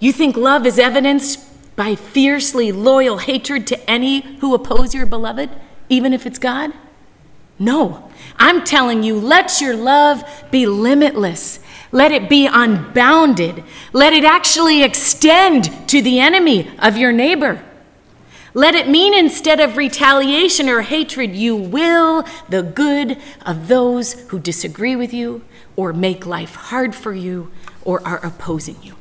You 0.00 0.14
think 0.14 0.36
love 0.36 0.64
is 0.64 0.78
evidenced 0.78 1.46
by 1.76 1.94
fiercely 1.94 2.72
loyal 2.72 3.18
hatred 3.18 3.66
to 3.68 3.90
any 3.90 4.22
who 4.38 4.54
oppose 4.54 4.94
your 4.94 5.04
beloved, 5.04 5.50
even 5.90 6.14
if 6.14 6.26
it's 6.26 6.38
God? 6.38 6.72
No, 7.58 8.10
I'm 8.36 8.64
telling 8.64 9.02
you, 9.02 9.20
let 9.20 9.60
your 9.60 9.76
love 9.76 10.24
be 10.50 10.64
limitless. 10.64 11.60
Let 11.92 12.12
it 12.12 12.30
be 12.30 12.46
unbounded. 12.46 13.62
Let 13.92 14.14
it 14.14 14.24
actually 14.24 14.82
extend 14.82 15.88
to 15.90 16.00
the 16.00 16.18
enemy 16.18 16.70
of 16.78 16.96
your 16.96 17.12
neighbor. 17.12 17.62
Let 18.54 18.74
it 18.74 18.88
mean 18.88 19.12
instead 19.12 19.60
of 19.60 19.76
retaliation 19.76 20.70
or 20.70 20.80
hatred, 20.80 21.36
you 21.36 21.54
will 21.54 22.24
the 22.48 22.62
good 22.62 23.18
of 23.44 23.68
those 23.68 24.14
who 24.28 24.38
disagree 24.38 24.96
with 24.96 25.12
you 25.12 25.42
or 25.76 25.92
make 25.92 26.24
life 26.24 26.54
hard 26.54 26.94
for 26.94 27.12
you 27.12 27.52
or 27.82 28.06
are 28.06 28.24
opposing 28.24 28.76
you. 28.82 28.96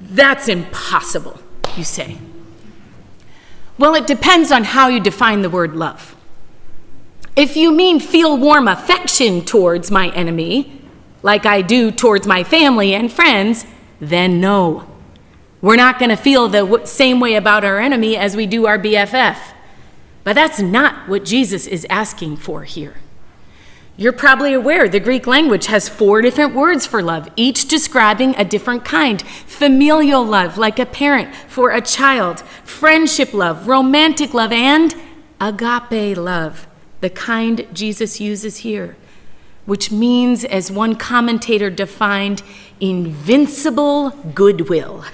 That's 0.00 0.48
impossible, 0.48 1.40
you 1.76 1.84
say. 1.84 2.18
Well, 3.78 3.94
it 3.94 4.06
depends 4.06 4.50
on 4.50 4.64
how 4.64 4.88
you 4.88 5.00
define 5.00 5.42
the 5.42 5.50
word 5.50 5.74
love. 5.74 6.16
If 7.36 7.56
you 7.56 7.72
mean 7.72 8.00
feel 8.00 8.36
warm 8.36 8.66
affection 8.66 9.44
towards 9.44 9.90
my 9.90 10.10
enemy, 10.10 10.82
like 11.22 11.46
I 11.46 11.62
do 11.62 11.90
towards 11.90 12.26
my 12.26 12.42
family 12.42 12.94
and 12.94 13.12
friends, 13.12 13.66
then 14.00 14.40
no. 14.40 14.88
We're 15.60 15.76
not 15.76 15.98
going 15.98 16.10
to 16.10 16.16
feel 16.16 16.48
the 16.48 16.84
same 16.84 17.20
way 17.20 17.34
about 17.34 17.64
our 17.64 17.78
enemy 17.78 18.16
as 18.16 18.36
we 18.36 18.46
do 18.46 18.66
our 18.66 18.78
BFF. 18.78 19.38
But 20.24 20.34
that's 20.34 20.60
not 20.60 21.08
what 21.08 21.24
Jesus 21.24 21.66
is 21.66 21.86
asking 21.88 22.36
for 22.36 22.64
here. 22.64 22.96
You're 24.00 24.12
probably 24.12 24.52
aware 24.52 24.88
the 24.88 25.00
Greek 25.00 25.26
language 25.26 25.66
has 25.66 25.88
four 25.88 26.22
different 26.22 26.54
words 26.54 26.86
for 26.86 27.02
love, 27.02 27.28
each 27.34 27.66
describing 27.66 28.32
a 28.36 28.44
different 28.44 28.84
kind. 28.84 29.20
Familial 29.20 30.24
love, 30.24 30.56
like 30.56 30.78
a 30.78 30.86
parent 30.86 31.34
for 31.48 31.72
a 31.72 31.80
child, 31.80 32.38
friendship 32.62 33.34
love, 33.34 33.66
romantic 33.66 34.32
love, 34.32 34.52
and 34.52 34.94
agape 35.40 36.16
love, 36.16 36.68
the 37.00 37.10
kind 37.10 37.66
Jesus 37.72 38.20
uses 38.20 38.58
here, 38.58 38.96
which 39.66 39.90
means, 39.90 40.44
as 40.44 40.70
one 40.70 40.94
commentator 40.94 41.68
defined, 41.68 42.44
invincible 42.78 44.10
goodwill. 44.32 45.06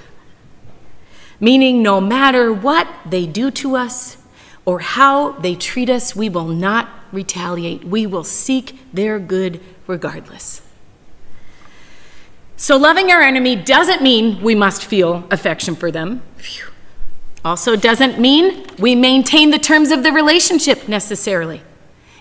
Meaning 1.39 1.81
no 1.81 1.99
matter 1.99 2.53
what 2.53 2.87
they 3.03 3.25
do 3.25 3.49
to 3.49 3.75
us 3.75 4.17
or 4.63 4.77
how 4.77 5.31
they 5.31 5.55
treat 5.55 5.89
us, 5.89 6.15
we 6.15 6.29
will 6.29 6.47
not 6.47 6.87
retaliate. 7.15 7.83
We 7.83 8.05
will 8.05 8.23
seek 8.23 8.77
their 8.93 9.17
good 9.17 9.61
regardless. 9.87 10.61
So, 12.57 12.77
loving 12.77 13.11
our 13.11 13.21
enemy 13.21 13.55
doesn't 13.55 14.01
mean 14.01 14.41
we 14.41 14.55
must 14.55 14.85
feel 14.85 15.27
affection 15.31 15.75
for 15.75 15.91
them. 15.91 16.21
Also, 17.43 17.75
doesn't 17.75 18.19
mean 18.19 18.65
we 18.79 18.95
maintain 18.95 19.51
the 19.51 19.59
terms 19.59 19.91
of 19.91 20.03
the 20.03 20.11
relationship 20.11 20.87
necessarily. 20.87 21.61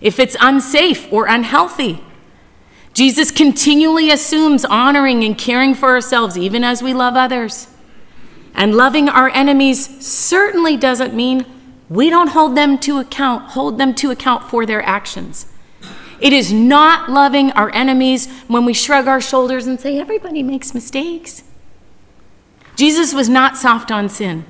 If 0.01 0.19
it's 0.19 0.37
unsafe 0.41 1.11
or 1.13 1.27
unhealthy, 1.27 2.03
Jesus 2.93 3.31
continually 3.31 4.11
assumes 4.11 4.65
honoring 4.65 5.25
and 5.25 5.37
caring 5.37 5.75
for 5.75 5.91
ourselves 5.91 6.37
even 6.37 6.63
as 6.63 6.83
we 6.83 6.93
love 6.93 7.17
others. 7.17 7.69
And 8.55 8.75
loving 8.75 9.09
our 9.09 9.29
enemies 9.31 10.05
certainly 10.05 10.77
doesn't 10.77 11.15
mean 11.15 11.47
we 11.89 12.11
don't 12.11 12.29
hold 12.29 12.57
them 12.57 12.79
to 12.79 12.99
account, 12.99 13.51
hold 13.51 13.79
them 13.79 13.95
to 13.97 14.11
account 14.11 14.45
for 14.45 14.65
their 14.65 14.83
actions. 14.83 15.47
It 16.21 16.33
is 16.33 16.53
not 16.53 17.11
loving 17.11 17.51
our 17.53 17.71
enemies 17.75 18.31
when 18.49 18.65
we 18.65 18.73
shrug 18.73 19.07
our 19.07 19.21
shoulders 19.21 19.67
and 19.67 19.79
say, 19.79 19.99
everybody 19.99 20.43
makes 20.43 20.73
mistakes. 20.73 21.43
Jesus 22.77 23.13
was 23.13 23.29
not 23.29 23.57
soft 23.57 23.91
on 23.91 24.09
sin. 24.09 24.45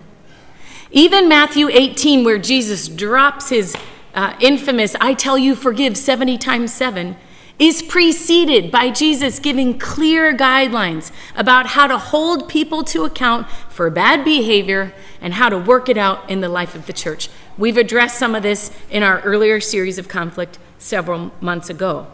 Even 0.90 1.28
Matthew 1.28 1.68
18, 1.68 2.22
where 2.24 2.38
Jesus 2.38 2.86
drops 2.86 3.48
his 3.48 3.76
uh, 4.14 4.36
infamous, 4.40 4.94
I 5.00 5.14
tell 5.14 5.36
you, 5.36 5.56
forgive 5.56 5.96
70 5.96 6.38
times 6.38 6.72
7, 6.72 7.16
is 7.58 7.82
preceded 7.82 8.70
by 8.70 8.90
Jesus 8.90 9.38
giving 9.38 9.78
clear 9.78 10.36
guidelines 10.36 11.12
about 11.36 11.68
how 11.68 11.86
to 11.86 11.98
hold 11.98 12.48
people 12.48 12.82
to 12.84 13.04
account 13.04 13.48
for 13.68 13.88
bad 13.90 14.24
behavior 14.24 14.92
and 15.20 15.34
how 15.34 15.48
to 15.48 15.58
work 15.58 15.88
it 15.88 15.96
out 15.96 16.28
in 16.28 16.40
the 16.40 16.48
life 16.48 16.74
of 16.74 16.86
the 16.86 16.92
church. 16.92 17.28
We've 17.56 17.76
addressed 17.76 18.18
some 18.18 18.34
of 18.34 18.42
this 18.42 18.72
in 18.90 19.02
our 19.02 19.20
earlier 19.20 19.60
series 19.60 19.98
of 19.98 20.08
conflict 20.08 20.58
several 20.78 21.32
months 21.40 21.70
ago. 21.70 22.08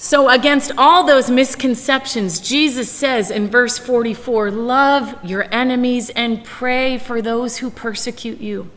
So, 0.00 0.28
against 0.28 0.70
all 0.78 1.04
those 1.04 1.28
misconceptions, 1.28 2.38
Jesus 2.38 2.88
says 2.88 3.32
in 3.32 3.48
verse 3.48 3.78
44 3.78 4.52
Love 4.52 5.22
your 5.24 5.52
enemies 5.52 6.08
and 6.10 6.44
pray 6.44 6.98
for 6.98 7.20
those 7.20 7.58
who 7.58 7.68
persecute 7.68 8.40
you. 8.40 8.70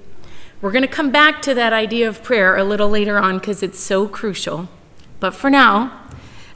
We're 0.62 0.72
going 0.72 0.82
to 0.82 0.88
come 0.88 1.12
back 1.12 1.42
to 1.44 1.54
that 1.54 1.74
idea 1.74 2.10
of 2.10 2.24
prayer 2.24 2.58
a 2.58 2.64
little 2.64 2.90
later 2.90 3.20
on 3.20 3.38
because 3.38 3.62
it's 3.62 3.80
so 3.80 4.08
crucial. 4.08 4.68
But 5.22 5.36
for 5.36 5.52
now, 5.52 6.02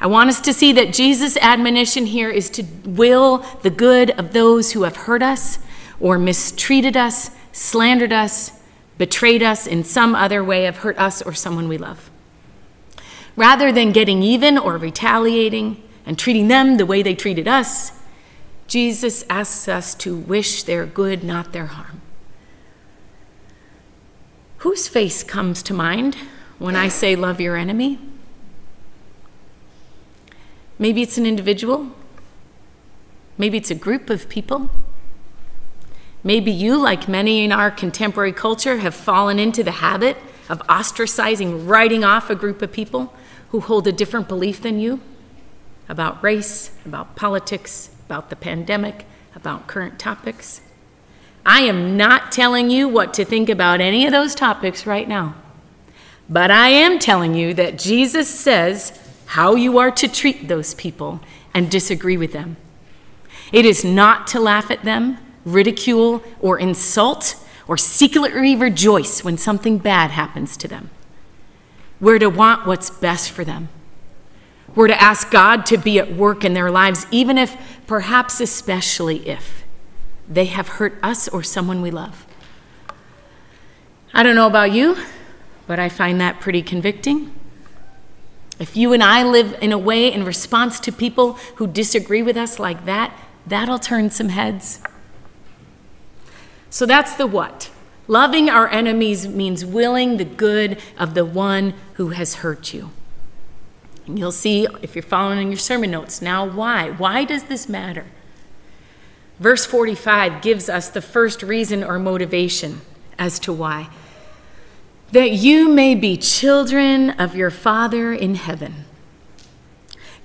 I 0.01 0.07
want 0.07 0.29
us 0.29 0.41
to 0.41 0.51
see 0.51 0.73
that 0.73 0.91
Jesus' 0.91 1.37
admonition 1.37 2.07
here 2.07 2.31
is 2.31 2.49
to 2.49 2.63
will 2.83 3.45
the 3.61 3.69
good 3.69 4.09
of 4.11 4.33
those 4.33 4.73
who 4.73 4.83
have 4.83 4.97
hurt 4.97 5.21
us 5.21 5.59
or 5.99 6.17
mistreated 6.17 6.97
us, 6.97 7.29
slandered 7.53 8.11
us, 8.11 8.51
betrayed 8.97 9.43
us 9.43 9.67
in 9.67 9.83
some 9.83 10.15
other 10.15 10.43
way, 10.43 10.63
have 10.63 10.77
hurt 10.77 10.97
us 10.97 11.21
or 11.21 11.31
someone 11.31 11.69
we 11.69 11.77
love. 11.77 12.09
Rather 13.35 13.71
than 13.71 13.91
getting 13.91 14.23
even 14.23 14.57
or 14.57 14.77
retaliating 14.77 15.81
and 16.05 16.17
treating 16.17 16.47
them 16.47 16.77
the 16.77 16.87
way 16.87 17.03
they 17.03 17.15
treated 17.15 17.47
us, 17.47 17.91
Jesus 18.67 19.23
asks 19.29 19.67
us 19.67 19.93
to 19.95 20.17
wish 20.17 20.63
their 20.63 20.87
good, 20.87 21.23
not 21.23 21.53
their 21.53 21.67
harm. 21.67 22.01
Whose 24.59 24.87
face 24.87 25.23
comes 25.23 25.61
to 25.63 25.73
mind 25.75 26.15
when 26.57 26.75
I 26.75 26.87
say 26.87 27.15
love 27.15 27.39
your 27.39 27.55
enemy? 27.55 27.99
Maybe 30.77 31.01
it's 31.01 31.17
an 31.17 31.25
individual. 31.25 31.91
Maybe 33.37 33.57
it's 33.57 33.71
a 33.71 33.75
group 33.75 34.09
of 34.09 34.29
people. 34.29 34.69
Maybe 36.23 36.51
you, 36.51 36.77
like 36.77 37.07
many 37.07 37.43
in 37.43 37.51
our 37.51 37.69
contemporary 37.69 38.33
culture, 38.33 38.77
have 38.77 38.95
fallen 38.95 39.37
into 39.39 39.63
the 39.63 39.71
habit 39.71 40.17
of 40.49 40.59
ostracizing, 40.67 41.67
writing 41.67 42.03
off 42.03 42.29
a 42.29 42.35
group 42.35 42.61
of 42.61 42.71
people 42.71 43.13
who 43.49 43.59
hold 43.59 43.87
a 43.87 43.91
different 43.91 44.27
belief 44.27 44.61
than 44.61 44.79
you 44.79 44.99
about 45.87 46.23
race, 46.23 46.71
about 46.85 47.15
politics, 47.15 47.91
about 48.05 48.29
the 48.29 48.35
pandemic, 48.35 49.05
about 49.35 49.67
current 49.67 49.99
topics. 49.99 50.61
I 51.45 51.61
am 51.61 51.95
not 51.95 52.31
telling 52.31 52.71
you 52.71 52.87
what 52.87 53.13
to 53.15 53.25
think 53.25 53.49
about 53.49 53.81
any 53.81 54.05
of 54.05 54.11
those 54.11 54.33
topics 54.33 54.87
right 54.87 55.07
now. 55.07 55.35
But 56.27 56.49
I 56.49 56.69
am 56.69 56.97
telling 56.97 57.35
you 57.35 57.53
that 57.53 57.77
Jesus 57.77 58.27
says 58.27 58.99
how 59.27 59.55
you 59.55 59.77
are 59.77 59.91
to 59.91 60.07
treat 60.07 60.47
those 60.47 60.73
people 60.73 61.21
and 61.53 61.69
disagree 61.69 62.17
with 62.17 62.31
them. 62.31 62.57
It 63.51 63.65
is 63.65 63.83
not 63.83 64.27
to 64.27 64.39
laugh 64.39 64.71
at 64.71 64.83
them, 64.83 65.17
ridicule, 65.45 66.23
or 66.39 66.59
insult, 66.59 67.35
or 67.67 67.77
secretly 67.77 68.55
rejoice 68.55 69.23
when 69.23 69.37
something 69.37 69.77
bad 69.77 70.11
happens 70.11 70.57
to 70.57 70.67
them. 70.67 70.89
We're 71.99 72.19
to 72.19 72.29
want 72.29 72.67
what's 72.67 72.89
best 72.89 73.31
for 73.31 73.43
them. 73.43 73.69
We're 74.75 74.87
to 74.87 75.01
ask 75.01 75.31
God 75.31 75.65
to 75.67 75.77
be 75.77 75.99
at 75.99 76.13
work 76.13 76.43
in 76.43 76.53
their 76.53 76.69
lives, 76.69 77.07
even 77.09 77.37
if, 77.37 77.55
perhaps 77.87 78.41
especially 78.41 79.27
if, 79.27 79.63
they 80.27 80.45
have 80.45 80.67
hurt 80.67 80.97
us 81.01 81.27
or 81.27 81.43
someone 81.43 81.81
we 81.81 81.91
love. 81.91 82.25
I 84.13 84.23
don't 84.23 84.35
know 84.35 84.47
about 84.47 84.71
you, 84.71 84.97
but 85.67 85.79
I 85.79 85.87
find 85.89 86.19
that 86.19 86.39
pretty 86.39 86.61
convicting. 86.61 87.33
If 88.59 88.77
you 88.77 88.93
and 88.93 89.03
I 89.03 89.23
live 89.23 89.57
in 89.61 89.71
a 89.71 89.77
way 89.77 90.11
in 90.11 90.23
response 90.23 90.79
to 90.81 90.91
people 90.91 91.33
who 91.55 91.67
disagree 91.67 92.21
with 92.21 92.37
us 92.37 92.57
like 92.57 92.85
that, 92.85 93.17
that'll 93.45 93.79
turn 93.79 94.09
some 94.09 94.29
heads. 94.29 94.81
So 96.69 96.85
that's 96.85 97.15
the 97.15 97.27
what. 97.27 97.69
Loving 98.07 98.49
our 98.49 98.69
enemies 98.69 99.27
means 99.27 99.65
willing 99.65 100.17
the 100.17 100.25
good 100.25 100.79
of 100.97 101.15
the 101.15 101.25
one 101.25 101.73
who 101.93 102.09
has 102.09 102.35
hurt 102.35 102.73
you. 102.73 102.91
And 104.05 104.19
you'll 104.19 104.31
see 104.31 104.67
if 104.81 104.95
you're 104.95 105.03
following 105.03 105.39
in 105.39 105.47
your 105.49 105.57
sermon 105.57 105.91
notes 105.91 106.21
now 106.21 106.47
why. 106.47 106.91
Why 106.91 107.23
does 107.25 107.43
this 107.43 107.67
matter? 107.67 108.05
Verse 109.39 109.65
45 109.65 110.41
gives 110.41 110.69
us 110.69 110.89
the 110.89 111.01
first 111.01 111.43
reason 111.43 111.83
or 111.83 111.99
motivation 111.99 112.81
as 113.17 113.39
to 113.39 113.51
why 113.51 113.89
that 115.11 115.31
you 115.31 115.69
may 115.69 115.95
be 115.95 116.17
children 116.17 117.11
of 117.11 117.35
your 117.35 117.51
Father 117.51 118.13
in 118.13 118.35
heaven. 118.35 118.85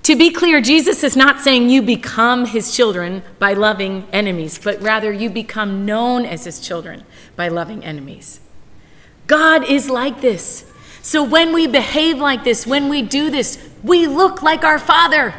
To 0.03 0.15
be 0.15 0.31
clear, 0.31 0.61
Jesus 0.61 1.03
is 1.03 1.15
not 1.15 1.39
saying 1.39 1.69
you 1.69 1.81
become 1.81 2.47
his 2.47 2.75
children 2.75 3.21
by 3.37 3.53
loving 3.53 4.07
enemies, 4.11 4.59
but 4.61 4.81
rather 4.81 5.11
you 5.11 5.29
become 5.29 5.85
known 5.85 6.25
as 6.25 6.45
his 6.45 6.59
children 6.59 7.03
by 7.35 7.49
loving 7.49 7.83
enemies. 7.83 8.39
God 9.27 9.63
is 9.63 9.89
like 9.89 10.21
this. 10.21 10.69
So 11.03 11.23
when 11.23 11.53
we 11.53 11.67
behave 11.67 12.17
like 12.17 12.43
this, 12.43 12.65
when 12.65 12.89
we 12.89 13.03
do 13.03 13.29
this, 13.29 13.69
we 13.83 14.07
look 14.07 14.41
like 14.41 14.63
our 14.63 14.79
Father. 14.79 15.35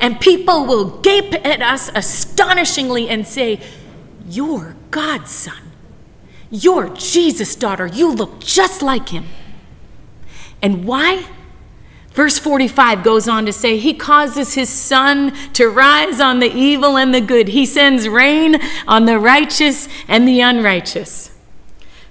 And 0.00 0.20
people 0.20 0.66
will 0.66 1.00
gape 1.00 1.34
at 1.34 1.60
us 1.60 1.90
astonishingly 1.94 3.08
and 3.08 3.26
say, 3.26 3.60
You're 4.26 4.74
God's 4.90 5.30
son. 5.30 5.65
You're 6.50 6.88
Jesus' 6.90 7.54
daughter. 7.56 7.86
You 7.86 8.12
look 8.12 8.40
just 8.40 8.82
like 8.82 9.08
him. 9.08 9.26
And 10.62 10.84
why? 10.84 11.26
Verse 12.12 12.38
45 12.38 13.02
goes 13.02 13.28
on 13.28 13.44
to 13.44 13.52
say, 13.52 13.76
He 13.76 13.92
causes 13.92 14.54
His 14.54 14.70
sun 14.70 15.32
to 15.52 15.68
rise 15.68 16.18
on 16.18 16.38
the 16.38 16.50
evil 16.50 16.96
and 16.96 17.14
the 17.14 17.20
good. 17.20 17.48
He 17.48 17.66
sends 17.66 18.08
rain 18.08 18.56
on 18.88 19.04
the 19.04 19.18
righteous 19.18 19.86
and 20.08 20.26
the 20.26 20.40
unrighteous. 20.40 21.30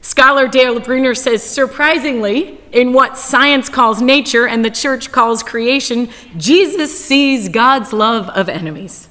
Scholar 0.02 0.48
Dale 0.48 0.80
Bruner 0.80 1.16
says, 1.16 1.42
surprisingly, 1.42 2.60
in 2.72 2.94
what 2.94 3.18
science 3.18 3.70
calls 3.70 4.00
nature 4.00 4.48
and 4.48 4.64
the 4.64 4.70
church 4.70 5.12
calls 5.12 5.42
creation, 5.42 6.10
Jesus 6.38 7.04
sees 7.04 7.50
God's 7.50 7.92
love 7.92 8.30
of 8.30 8.48
enemies. 8.48 9.10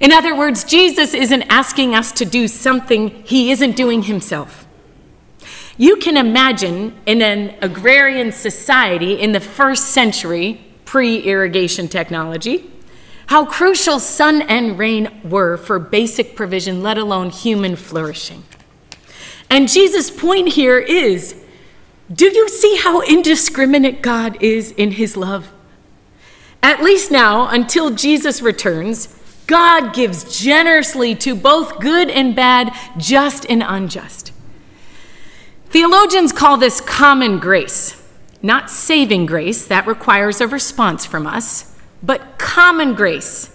In 0.00 0.12
other 0.12 0.34
words, 0.34 0.64
Jesus 0.64 1.12
isn't 1.12 1.42
asking 1.42 1.94
us 1.94 2.10
to 2.12 2.24
do 2.24 2.48
something 2.48 3.22
he 3.24 3.50
isn't 3.50 3.76
doing 3.76 4.02
himself. 4.04 4.66
You 5.76 5.96
can 5.96 6.16
imagine 6.16 6.98
in 7.06 7.22
an 7.22 7.54
agrarian 7.62 8.32
society 8.32 9.20
in 9.20 9.32
the 9.32 9.40
first 9.40 9.88
century, 9.88 10.60
pre 10.84 11.18
irrigation 11.18 11.86
technology, 11.88 12.70
how 13.26 13.44
crucial 13.44 14.00
sun 14.00 14.42
and 14.42 14.78
rain 14.78 15.20
were 15.22 15.56
for 15.56 15.78
basic 15.78 16.34
provision, 16.34 16.82
let 16.82 16.98
alone 16.98 17.30
human 17.30 17.76
flourishing. 17.76 18.42
And 19.48 19.68
Jesus' 19.68 20.10
point 20.10 20.48
here 20.48 20.78
is 20.78 21.36
do 22.12 22.26
you 22.26 22.48
see 22.48 22.76
how 22.76 23.02
indiscriminate 23.02 24.02
God 24.02 24.42
is 24.42 24.72
in 24.72 24.92
his 24.92 25.16
love? 25.16 25.52
At 26.62 26.82
least 26.82 27.10
now, 27.10 27.48
until 27.48 27.90
Jesus 27.90 28.42
returns, 28.42 29.16
God 29.50 29.92
gives 29.92 30.38
generously 30.40 31.16
to 31.16 31.34
both 31.34 31.80
good 31.80 32.08
and 32.08 32.36
bad, 32.36 32.72
just 32.96 33.44
and 33.50 33.64
unjust. 33.66 34.30
Theologians 35.70 36.30
call 36.30 36.56
this 36.56 36.80
common 36.80 37.40
grace, 37.40 38.00
not 38.42 38.70
saving 38.70 39.26
grace, 39.26 39.66
that 39.66 39.88
requires 39.88 40.40
a 40.40 40.46
response 40.46 41.04
from 41.04 41.26
us, 41.26 41.76
but 42.00 42.38
common 42.38 42.94
grace. 42.94 43.50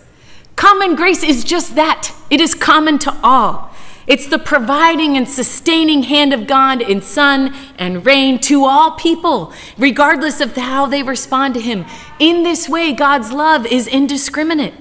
Common 0.58 0.96
grace 0.96 1.24
is 1.24 1.46
just 1.46 1.76
that 1.76 2.14
it 2.30 2.42
is 2.42 2.54
common 2.54 3.00
to 3.00 3.18
all. 3.24 3.74
It's 4.06 4.28
the 4.28 4.38
providing 4.38 5.16
and 5.16 5.28
sustaining 5.28 6.04
hand 6.04 6.34
of 6.34 6.46
God 6.46 6.82
in 6.82 7.02
sun 7.02 7.56
and 7.78 8.06
rain 8.06 8.40
to 8.42 8.66
all 8.66 8.92
people, 8.92 9.54
regardless 9.78 10.42
of 10.42 10.58
how 10.58 10.88
they 10.88 11.04
respond 11.04 11.54
to 11.54 11.62
Him. 11.62 11.86
In 12.20 12.44
this 12.44 12.68
way, 12.68 12.92
God's 12.92 13.32
love 13.32 13.66
is 13.66 13.88
indiscriminate. 13.88 14.74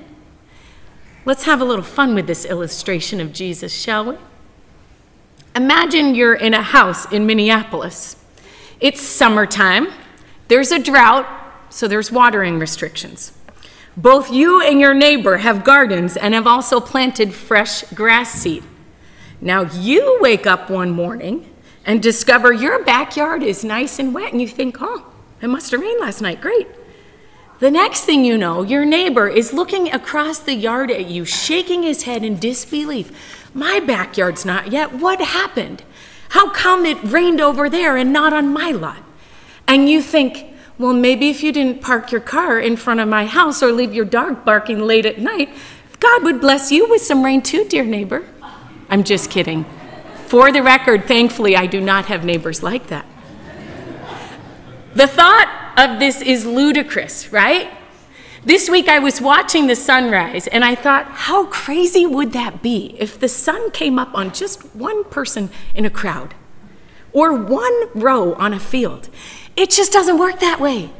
Let's 1.27 1.45
have 1.45 1.63
a 1.63 1.65
little 1.65 1.85
fun 1.85 2.15
with 2.15 2.27
this 2.27 2.45
illustration 2.45 3.19
of 3.19 3.33
Jesus, 3.33 3.73
shall 3.73 4.05
we? 4.05 4.17
Imagine 5.57 6.15
you're 6.15 6.35
in 6.35 6.53
a 6.53 6.61
house 6.61 7.11
in 7.11 7.27
Minneapolis. 7.27 8.17
It's 8.79 9.01
summertime, 9.01 9.89
there's 10.49 10.71
a 10.71 10.79
drought, 10.79 11.27
so 11.71 11.89
there's 11.89 12.13
watering 12.13 12.59
restrictions. 12.59 13.33
Both 13.97 14.31
you 14.31 14.61
and 14.61 14.79
your 14.79 14.93
neighbor 14.93 15.39
have 15.39 15.65
gardens 15.65 16.19
and 16.19 16.35
have 16.35 16.47
also 16.47 16.79
planted 16.79 17.33
fresh 17.33 17.85
grass 17.95 18.33
seed. 18.33 18.63
Now 19.41 19.63
you 19.63 20.19
wake 20.21 20.47
up 20.47 20.69
one 20.69 20.91
morning 20.91 21.51
and 21.87 22.03
discover 22.03 22.53
your 22.53 22.85
backyard 22.85 23.43
is 23.43 23.65
nice 23.65 23.99
and 23.99 24.13
wet, 24.15 24.33
and 24.33 24.43
you 24.43 24.49
think, 24.49 24.77
oh, 24.81 25.11
it 25.41 25.49
must 25.49 25.71
have 25.71 25.81
rained 25.81 26.01
last 26.01 26.21
night. 26.21 26.41
Great. 26.43 26.67
The 27.65 27.71
next 27.71 28.03
thing 28.05 28.27
you 28.27 28.37
know, 28.37 28.61
your 28.61 28.85
neighbor 28.85 29.27
is 29.27 29.55
looking 29.55 29.91
across 29.91 30.39
the 30.39 30.53
yard 30.53 30.91
at 30.91 31.07
you, 31.07 31.25
shaking 31.25 31.83
his 31.83 32.03
head 32.03 32.23
in 32.23 32.39
disbelief. 32.39 33.11
My 33.55 33.81
backyard's 33.81 34.45
not 34.45 34.71
yet. 34.71 34.93
What 34.93 35.19
happened? 35.23 35.83
How 36.29 36.51
come 36.51 36.85
it 36.85 37.03
rained 37.03 37.41
over 37.41 37.71
there 37.71 37.97
and 37.97 38.13
not 38.13 38.35
on 38.35 38.53
my 38.53 38.71
lot? 38.71 39.03
And 39.67 39.89
you 39.89 40.03
think, 40.03 40.55
well, 40.77 40.93
maybe 40.93 41.31
if 41.31 41.43
you 41.43 41.53
didn't 41.53 41.81
park 41.81 42.13
your 42.13 42.21
car 42.21 42.61
in 42.61 42.77
front 42.77 43.01
of 43.01 43.09
my 43.09 43.25
house 43.25 43.63
or 43.63 43.73
leave 43.73 43.95
your 43.95 44.05
dog 44.05 44.45
barking 44.45 44.81
late 44.81 45.07
at 45.07 45.19
night, 45.19 45.49
God 46.01 46.23
would 46.23 46.43
bless 46.43 46.71
you 46.71 46.87
with 46.91 47.01
some 47.01 47.25
rain 47.25 47.41
too, 47.41 47.65
dear 47.65 47.87
neighbor. 47.87 48.27
I'm 48.91 49.05
just 49.05 49.31
kidding. 49.31 49.65
For 50.27 50.53
the 50.53 50.63
record, 50.63 51.07
thankfully, 51.07 51.57
I 51.57 51.65
do 51.65 51.81
not 51.81 52.05
have 52.13 52.27
neighbors 52.27 52.63
like 52.63 52.89
that. 52.89 53.07
The 54.95 55.07
thought 55.07 55.64
of 55.79 55.99
this 55.99 56.21
is 56.21 56.47
ludicrous, 56.47 57.33
right? 57.33 57.71
This 58.45 58.69
week 58.69 58.89
I 58.89 58.99
was 58.99 59.21
watching 59.23 59.67
the 59.67 59.77
sunrise 59.77 60.47
and 60.49 60.65
I 60.65 60.75
thought, 60.75 61.07
how 61.07 61.47
crazy 61.47 62.05
would 62.05 62.33
that 62.33 62.63
be 62.63 62.95
if 62.99 63.19
the 63.19 63.29
sun 63.29 63.71
came 63.71 63.99
up 63.99 64.15
on 64.15 64.33
just 64.33 64.75
one 64.75 65.05
person 65.05 65.51
in 65.75 65.87
a 65.87 65.91
crowd 65.91 66.35
or 67.13 67.33
one 67.33 67.89
row 67.95 68.35
on 68.35 68.53
a 68.53 68.61
field? 68.61 69.09
It 69.57 69.71
just 69.71 69.93
doesn't 69.93 70.19
work 70.19 70.41
that 70.41 70.61
way. 70.61 70.91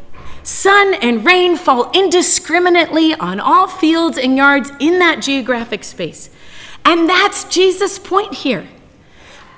Sun 0.43 0.95
and 0.95 1.25
rain 1.25 1.57
fall 1.57 1.91
indiscriminately 1.93 3.15
on 3.15 3.41
all 3.41 3.67
fields 3.67 4.17
and 4.17 4.37
yards 4.37 4.71
in 4.81 4.99
that 5.01 5.21
geographic 5.21 5.85
space. 5.85 6.31
And 6.85 7.09
that's 7.09 7.45
Jesus' 7.45 7.99
point 7.99 8.35
here. 8.35 8.67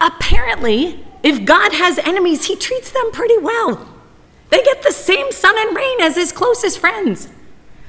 Apparently, 0.00 1.04
if 1.22 1.44
God 1.44 1.72
has 1.72 1.98
enemies, 1.98 2.46
he 2.46 2.56
treats 2.56 2.90
them 2.90 3.10
pretty 3.12 3.38
well. 3.38 3.95
They 4.50 4.62
get 4.62 4.82
the 4.82 4.92
same 4.92 5.32
sun 5.32 5.54
and 5.58 5.76
rain 5.76 6.00
as 6.00 6.16
his 6.16 6.32
closest 6.32 6.78
friends. 6.78 7.28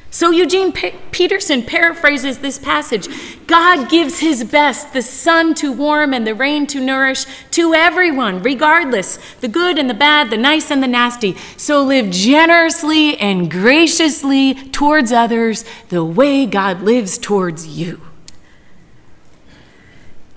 So 0.10 0.32
Eugene 0.32 0.72
P- 0.72 0.94
Peterson 1.12 1.64
paraphrases 1.64 2.40
this 2.40 2.58
passage 2.58 3.08
God 3.46 3.90
gives 3.90 4.20
his 4.20 4.44
best, 4.44 4.94
the 4.94 5.02
sun 5.02 5.54
to 5.56 5.72
warm 5.72 6.14
and 6.14 6.26
the 6.26 6.34
rain 6.34 6.66
to 6.68 6.80
nourish, 6.80 7.26
to 7.52 7.74
everyone, 7.74 8.42
regardless, 8.42 9.20
the 9.42 9.48
good 9.48 9.78
and 9.78 9.90
the 9.90 9.94
bad, 9.94 10.30
the 10.30 10.38
nice 10.38 10.72
and 10.72 10.82
the 10.82 10.88
nasty. 10.88 11.36
So 11.56 11.84
live 11.84 12.10
generously 12.10 13.18
and 13.18 13.52
graciously 13.52 14.54
towards 14.54 15.12
others 15.12 15.66
the 15.90 16.04
way 16.04 16.46
God 16.46 16.82
lives 16.82 17.18
towards 17.18 17.68
you. 17.68 18.02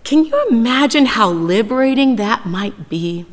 Can 0.04 0.24
you 0.24 0.48
imagine 0.50 1.06
how 1.06 1.30
liberating 1.30 2.16
that 2.16 2.44
might 2.44 2.88
be? 2.88 3.26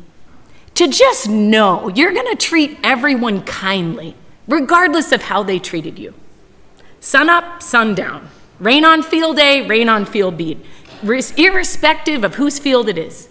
To 0.78 0.86
just 0.86 1.28
know 1.28 1.88
you're 1.88 2.12
going 2.12 2.30
to 2.30 2.36
treat 2.36 2.78
everyone 2.84 3.42
kindly, 3.42 4.14
regardless 4.46 5.10
of 5.10 5.22
how 5.22 5.42
they 5.42 5.58
treated 5.58 5.98
you. 5.98 6.14
Sun 7.00 7.28
up, 7.28 7.64
sun 7.64 7.96
down. 7.96 8.28
Rain 8.60 8.84
on 8.84 9.02
field 9.02 9.40
A, 9.40 9.66
rain 9.66 9.88
on 9.88 10.04
field 10.04 10.36
B, 10.36 10.56
irrespective 11.02 12.22
of 12.22 12.36
whose 12.36 12.60
field 12.60 12.88
it 12.88 12.96
is. 12.96 13.28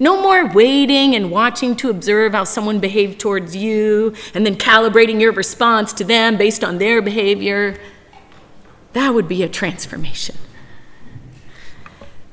No 0.00 0.20
more 0.20 0.44
waiting 0.44 1.14
and 1.14 1.30
watching 1.30 1.76
to 1.76 1.88
observe 1.88 2.32
how 2.32 2.42
someone 2.42 2.80
behaved 2.80 3.20
towards 3.20 3.54
you 3.54 4.12
and 4.34 4.44
then 4.44 4.56
calibrating 4.56 5.20
your 5.20 5.30
response 5.30 5.92
to 5.92 6.02
them 6.02 6.36
based 6.36 6.64
on 6.64 6.78
their 6.78 7.00
behavior. 7.00 7.78
That 8.94 9.14
would 9.14 9.28
be 9.28 9.44
a 9.44 9.48
transformation. 9.48 10.34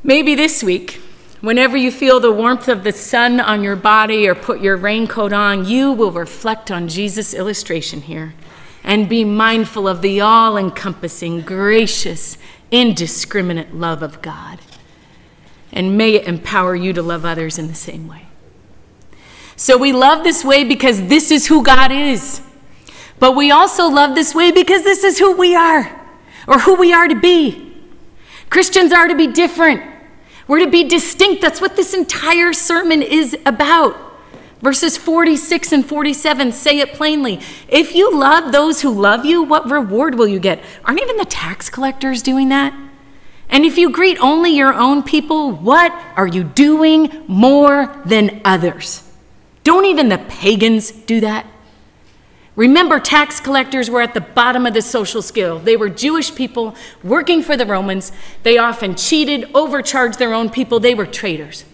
Maybe 0.01 0.33
this 0.33 0.63
week, 0.63 1.01
whenever 1.41 1.77
you 1.77 1.91
feel 1.91 2.19
the 2.19 2.31
warmth 2.31 2.67
of 2.67 2.83
the 2.83 2.91
sun 2.91 3.39
on 3.39 3.63
your 3.63 3.75
body 3.75 4.27
or 4.27 4.35
put 4.35 4.61
your 4.61 4.77
raincoat 4.77 5.33
on, 5.33 5.65
you 5.65 5.91
will 5.91 6.11
reflect 6.11 6.71
on 6.71 6.87
Jesus' 6.87 7.33
illustration 7.33 8.01
here 8.01 8.33
and 8.83 9.09
be 9.09 9.23
mindful 9.23 9.87
of 9.87 10.01
the 10.01 10.21
all 10.21 10.57
encompassing, 10.57 11.41
gracious, 11.41 12.37
indiscriminate 12.71 13.73
love 13.73 14.01
of 14.01 14.21
God. 14.21 14.59
And 15.71 15.97
may 15.97 16.15
it 16.15 16.27
empower 16.27 16.75
you 16.75 16.93
to 16.93 17.01
love 17.01 17.25
others 17.25 17.59
in 17.59 17.67
the 17.67 17.75
same 17.75 18.07
way. 18.07 18.27
So 19.55 19.77
we 19.77 19.91
love 19.91 20.23
this 20.23 20.45
way 20.45 20.63
because 20.63 21.07
this 21.07 21.31
is 21.31 21.47
who 21.47 21.63
God 21.63 21.91
is. 21.91 22.41
But 23.19 23.35
we 23.35 23.51
also 23.51 23.87
love 23.87 24.15
this 24.15 24.33
way 24.35 24.51
because 24.51 24.83
this 24.83 25.03
is 25.03 25.17
who 25.17 25.35
we 25.35 25.55
are, 25.55 25.99
or 26.47 26.59
who 26.59 26.75
we 26.75 26.93
are 26.93 27.07
to 27.07 27.19
be. 27.19 27.75
Christians 28.49 28.93
are 28.93 29.07
to 29.07 29.15
be 29.15 29.27
different. 29.27 29.81
We're 30.47 30.59
to 30.59 30.69
be 30.69 30.83
distinct. 30.83 31.41
That's 31.41 31.61
what 31.61 31.75
this 31.75 31.93
entire 31.93 32.53
sermon 32.53 33.01
is 33.01 33.37
about. 33.45 33.95
Verses 34.61 34.97
46 34.97 35.71
and 35.71 35.85
47 35.85 36.51
say 36.51 36.79
it 36.79 36.93
plainly. 36.93 37.39
If 37.67 37.93
you 37.93 38.17
love 38.17 38.51
those 38.51 38.81
who 38.81 38.89
love 38.89 39.25
you, 39.25 39.43
what 39.43 39.69
reward 39.69 40.15
will 40.15 40.27
you 40.27 40.39
get? 40.39 40.63
Aren't 40.83 41.01
even 41.01 41.17
the 41.17 41.25
tax 41.25 41.69
collectors 41.69 42.23
doing 42.23 42.49
that? 42.49 42.73
And 43.49 43.65
if 43.65 43.77
you 43.77 43.91
greet 43.91 44.17
only 44.19 44.51
your 44.51 44.73
own 44.73 45.03
people, 45.03 45.51
what 45.51 45.93
are 46.15 46.27
you 46.27 46.43
doing 46.43 47.23
more 47.27 48.01
than 48.05 48.41
others? 48.43 49.03
Don't 49.63 49.85
even 49.85 50.09
the 50.09 50.17
pagans 50.17 50.91
do 50.91 51.21
that? 51.21 51.45
Remember, 52.57 52.99
tax 52.99 53.39
collectors 53.39 53.87
were 53.87 54.01
at 54.01 54.15
the 54.15 54.19
bottom 54.19 54.65
of 54.65 54.73
the 54.73 54.81
social 54.81 55.21
scale. 55.21 55.59
They 55.59 55.77
were 55.77 55.89
Jewish 55.89 56.33
people 56.33 56.75
working 57.03 57.43
for 57.43 57.55
the 57.55 57.67
Romans. 57.67 58.11
They 58.41 58.57
often 58.57 58.95
cheated, 58.95 59.49
overcharged 59.53 60.17
their 60.17 60.33
own 60.33 60.49
people. 60.49 60.79
They 60.79 60.95
were 60.95 61.05
traitors. 61.05 61.65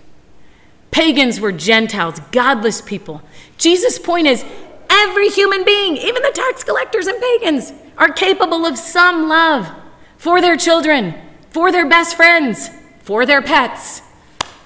Pagans 0.91 1.39
were 1.39 1.53
Gentiles, 1.53 2.19
godless 2.33 2.81
people. 2.81 3.21
Jesus' 3.57 3.97
point 3.97 4.27
is 4.27 4.43
every 4.89 5.29
human 5.29 5.63
being, 5.63 5.95
even 5.95 6.21
the 6.21 6.31
tax 6.35 6.65
collectors 6.65 7.07
and 7.07 7.19
pagans, 7.19 7.71
are 7.97 8.11
capable 8.11 8.65
of 8.65 8.77
some 8.77 9.29
love 9.29 9.71
for 10.17 10.41
their 10.41 10.57
children, 10.57 11.15
for 11.49 11.71
their 11.71 11.87
best 11.87 12.17
friends, 12.17 12.69
for 12.99 13.25
their 13.25 13.41
pets. 13.41 14.01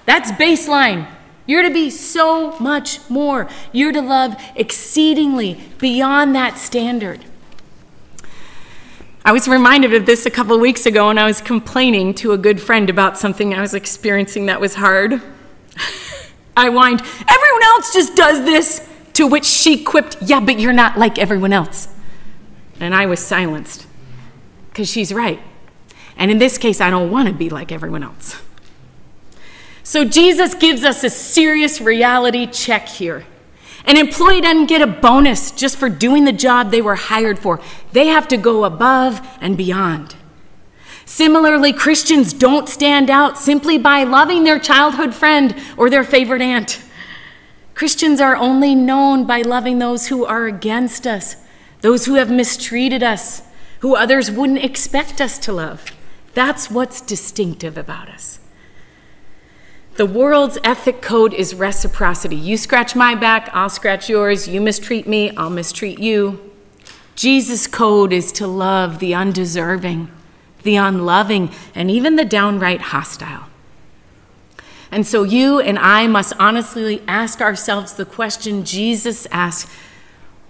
That's 0.04 0.32
baseline. 0.32 1.06
You're 1.48 1.62
to 1.62 1.70
be 1.70 1.88
so 1.88 2.58
much 2.58 3.00
more. 3.08 3.48
You're 3.72 3.90
to 3.92 4.02
love 4.02 4.36
exceedingly 4.54 5.58
beyond 5.78 6.34
that 6.34 6.58
standard. 6.58 7.24
I 9.24 9.32
was 9.32 9.48
reminded 9.48 9.94
of 9.94 10.04
this 10.04 10.26
a 10.26 10.30
couple 10.30 10.54
of 10.54 10.60
weeks 10.60 10.84
ago 10.84 11.06
when 11.08 11.16
I 11.16 11.24
was 11.24 11.40
complaining 11.40 12.12
to 12.16 12.32
a 12.32 12.38
good 12.38 12.60
friend 12.60 12.90
about 12.90 13.16
something 13.16 13.54
I 13.54 13.62
was 13.62 13.72
experiencing 13.72 14.44
that 14.46 14.60
was 14.60 14.74
hard. 14.74 15.14
I 16.56 16.68
whined, 16.68 17.00
Everyone 17.00 17.62
else 17.64 17.94
just 17.94 18.14
does 18.14 18.44
this. 18.44 18.86
To 19.14 19.26
which 19.26 19.46
she 19.46 19.82
quipped, 19.82 20.18
Yeah, 20.20 20.40
but 20.40 20.60
you're 20.60 20.74
not 20.74 20.98
like 20.98 21.18
everyone 21.18 21.54
else. 21.54 21.88
And 22.78 22.94
I 22.94 23.06
was 23.06 23.20
silenced 23.20 23.86
because 24.68 24.90
she's 24.90 25.14
right. 25.14 25.40
And 26.18 26.30
in 26.30 26.36
this 26.38 26.58
case, 26.58 26.82
I 26.82 26.90
don't 26.90 27.10
want 27.10 27.28
to 27.28 27.34
be 27.34 27.48
like 27.48 27.72
everyone 27.72 28.02
else. 28.02 28.38
So 29.88 30.04
Jesus 30.04 30.52
gives 30.52 30.84
us 30.84 31.02
a 31.02 31.08
serious 31.08 31.80
reality 31.80 32.46
check 32.46 32.90
here. 32.90 33.24
An 33.86 33.96
employee 33.96 34.42
doesn't 34.42 34.66
get 34.66 34.82
a 34.82 34.86
bonus 34.86 35.50
just 35.50 35.78
for 35.78 35.88
doing 35.88 36.26
the 36.26 36.32
job 36.32 36.70
they 36.70 36.82
were 36.82 36.94
hired 36.94 37.38
for, 37.38 37.58
they 37.92 38.08
have 38.08 38.28
to 38.28 38.36
go 38.36 38.64
above 38.64 39.26
and 39.40 39.56
beyond. 39.56 40.14
Similarly, 41.06 41.72
Christians 41.72 42.34
don't 42.34 42.68
stand 42.68 43.08
out 43.08 43.38
simply 43.38 43.78
by 43.78 44.04
loving 44.04 44.44
their 44.44 44.58
childhood 44.58 45.14
friend 45.14 45.56
or 45.78 45.88
their 45.88 46.04
favorite 46.04 46.42
aunt. 46.42 46.82
Christians 47.72 48.20
are 48.20 48.36
only 48.36 48.74
known 48.74 49.26
by 49.26 49.40
loving 49.40 49.78
those 49.78 50.08
who 50.08 50.26
are 50.26 50.44
against 50.44 51.06
us, 51.06 51.36
those 51.80 52.04
who 52.04 52.16
have 52.16 52.30
mistreated 52.30 53.02
us, 53.02 53.40
who 53.78 53.96
others 53.96 54.30
wouldn't 54.30 54.62
expect 54.62 55.22
us 55.22 55.38
to 55.38 55.52
love. 55.54 55.92
That's 56.34 56.70
what's 56.70 57.00
distinctive 57.00 57.78
about 57.78 58.10
us. 58.10 58.37
The 59.98 60.06
world's 60.06 60.58
ethic 60.62 61.02
code 61.02 61.34
is 61.34 61.56
reciprocity. 61.56 62.36
You 62.36 62.56
scratch 62.56 62.94
my 62.94 63.16
back, 63.16 63.50
I'll 63.52 63.68
scratch 63.68 64.08
yours. 64.08 64.46
You 64.46 64.60
mistreat 64.60 65.08
me, 65.08 65.34
I'll 65.36 65.50
mistreat 65.50 65.98
you. 65.98 66.52
Jesus' 67.16 67.66
code 67.66 68.12
is 68.12 68.30
to 68.30 68.46
love 68.46 69.00
the 69.00 69.12
undeserving, 69.12 70.08
the 70.62 70.76
unloving, 70.76 71.50
and 71.74 71.90
even 71.90 72.14
the 72.14 72.24
downright 72.24 72.80
hostile. 72.80 73.46
And 74.92 75.04
so 75.04 75.24
you 75.24 75.58
and 75.58 75.76
I 75.76 76.06
must 76.06 76.32
honestly 76.38 77.02
ask 77.08 77.40
ourselves 77.40 77.94
the 77.94 78.06
question 78.06 78.64
Jesus 78.64 79.26
asked 79.32 79.68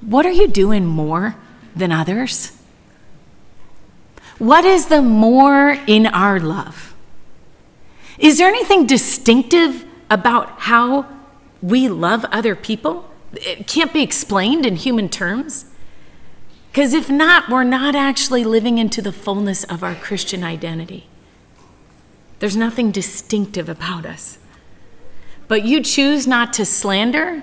What 0.03 0.27
are 0.27 0.31
you 0.31 0.47
doing 0.47 0.85
more 0.85 1.37
than 1.75 1.91
others? 1.91 2.53
What 4.37 4.67
is 4.67 4.89
the 4.89 5.01
more 5.01 5.79
in 5.87 6.07
our 6.07 6.39
love? 6.39 6.95
Is 8.19 8.39
there 8.39 8.49
anything 8.49 8.87
distinctive 8.87 9.85
about 10.11 10.61
how 10.61 11.07
we 11.63 11.89
love 11.89 12.25
other 12.27 12.57
people? 12.57 13.09
It 13.33 13.67
can't 13.67 13.93
be 13.93 14.03
explained 14.03 14.67
in 14.67 14.77
human 14.77 15.09
terms. 15.09 15.67
Because 16.71 16.95
if 16.95 17.09
not, 17.09 17.49
we're 17.49 17.65
not 17.65 17.95
actually 17.95 18.45
living 18.45 18.79
into 18.79 19.01
the 19.01 19.13
fullness 19.13 19.65
of 19.65 19.83
our 19.83 19.95
Christian 19.95 20.45
identity. 20.45 21.07
There's 22.39 22.57
nothing 22.57 22.91
distinctive 22.91 23.69
about 23.69 24.07
us. 24.07 24.39
But 25.49 25.65
you 25.65 25.83
choose 25.83 26.27
not 26.27 26.53
to 26.55 26.65
slander 26.65 27.43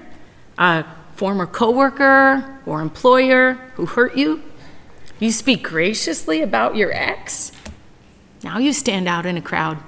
a 0.57 0.85
former 1.15 1.45
coworker 1.47 2.59
or 2.65 2.81
employer 2.81 3.53
who 3.75 3.85
hurt 3.87 4.15
you. 4.15 4.43
You 5.19 5.31
speak 5.31 5.63
graciously 5.63 6.41
about 6.41 6.75
your 6.75 6.91
ex. 6.93 7.51
Now 8.43 8.59
you 8.59 8.73
stand 8.73 9.07
out 9.07 9.25
in 9.25 9.37
a 9.37 9.41
crowd. 9.41 9.79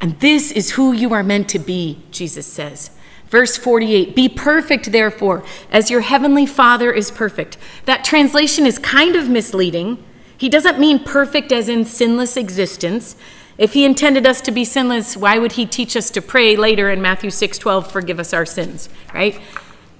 And 0.00 0.18
this 0.20 0.50
is 0.50 0.72
who 0.72 0.92
you 0.92 1.12
are 1.12 1.22
meant 1.22 1.48
to 1.50 1.58
be, 1.58 2.02
Jesus 2.10 2.46
says. 2.46 2.90
Verse 3.28 3.56
48 3.56 4.16
Be 4.16 4.28
perfect, 4.28 4.92
therefore, 4.92 5.44
as 5.70 5.90
your 5.90 6.00
heavenly 6.00 6.46
Father 6.46 6.92
is 6.92 7.10
perfect. 7.10 7.56
That 7.84 8.04
translation 8.04 8.66
is 8.66 8.78
kind 8.78 9.14
of 9.16 9.28
misleading. 9.28 10.02
He 10.36 10.48
doesn't 10.48 10.78
mean 10.78 11.04
perfect 11.04 11.52
as 11.52 11.68
in 11.68 11.84
sinless 11.84 12.36
existence. 12.36 13.14
If 13.58 13.74
he 13.74 13.84
intended 13.84 14.26
us 14.26 14.40
to 14.42 14.50
be 14.50 14.64
sinless, 14.64 15.18
why 15.18 15.38
would 15.38 15.52
he 15.52 15.66
teach 15.66 15.94
us 15.94 16.08
to 16.12 16.22
pray 16.22 16.56
later 16.56 16.90
in 16.90 17.02
Matthew 17.02 17.30
6 17.30 17.58
12, 17.58 17.92
forgive 17.92 18.18
us 18.18 18.32
our 18.32 18.46
sins, 18.46 18.88
right? 19.14 19.38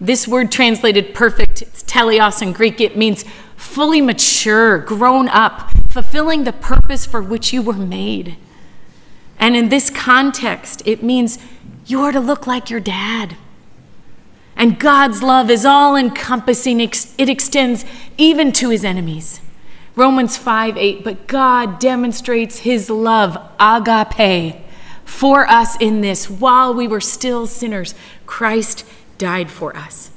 This 0.01 0.27
word 0.27 0.51
translated 0.51 1.15
perfect, 1.15 1.61
it's 1.61 1.83
teleos 1.83 2.41
in 2.41 2.55
Greek, 2.55 2.81
it 2.81 2.97
means 2.97 3.27
fully 3.55 4.01
mature, 4.01 4.79
grown 4.79 5.29
up, 5.29 5.71
fulfilling 5.91 6.45
the 6.45 6.55
purpose 6.55 7.05
for 7.05 7.23
which 7.23 7.53
you 7.53 7.61
were 7.61 7.75
made. 7.75 8.39
And 9.41 9.57
in 9.57 9.71
this 9.71 9.89
context, 9.89 10.83
it 10.85 11.03
means 11.03 11.39
you 11.87 12.03
are 12.03 12.13
to 12.13 12.21
look 12.21 12.47
like 12.47 12.69
your 12.69 12.79
dad. 12.79 13.37
And 14.55 14.79
God's 14.79 15.23
love 15.23 15.51
is 15.51 15.65
all 15.65 15.97
encompassing, 15.97 16.81
it 16.81 17.29
extends 17.29 17.87
even 18.19 18.53
to 18.53 18.69
his 18.69 18.85
enemies. 18.85 19.41
Romans 19.97 20.37
5 20.37 20.77
8, 20.77 21.03
but 21.03 21.27
God 21.27 21.79
demonstrates 21.79 22.59
his 22.59 22.91
love, 22.91 23.37
agape, 23.59 24.57
for 25.05 25.49
us 25.49 25.77
in 25.81 26.03
this. 26.03 26.29
While 26.29 26.75
we 26.75 26.87
were 26.87 27.01
still 27.01 27.47
sinners, 27.47 27.95
Christ 28.27 28.85
died 29.17 29.51
for 29.51 29.75
us. 29.75 30.11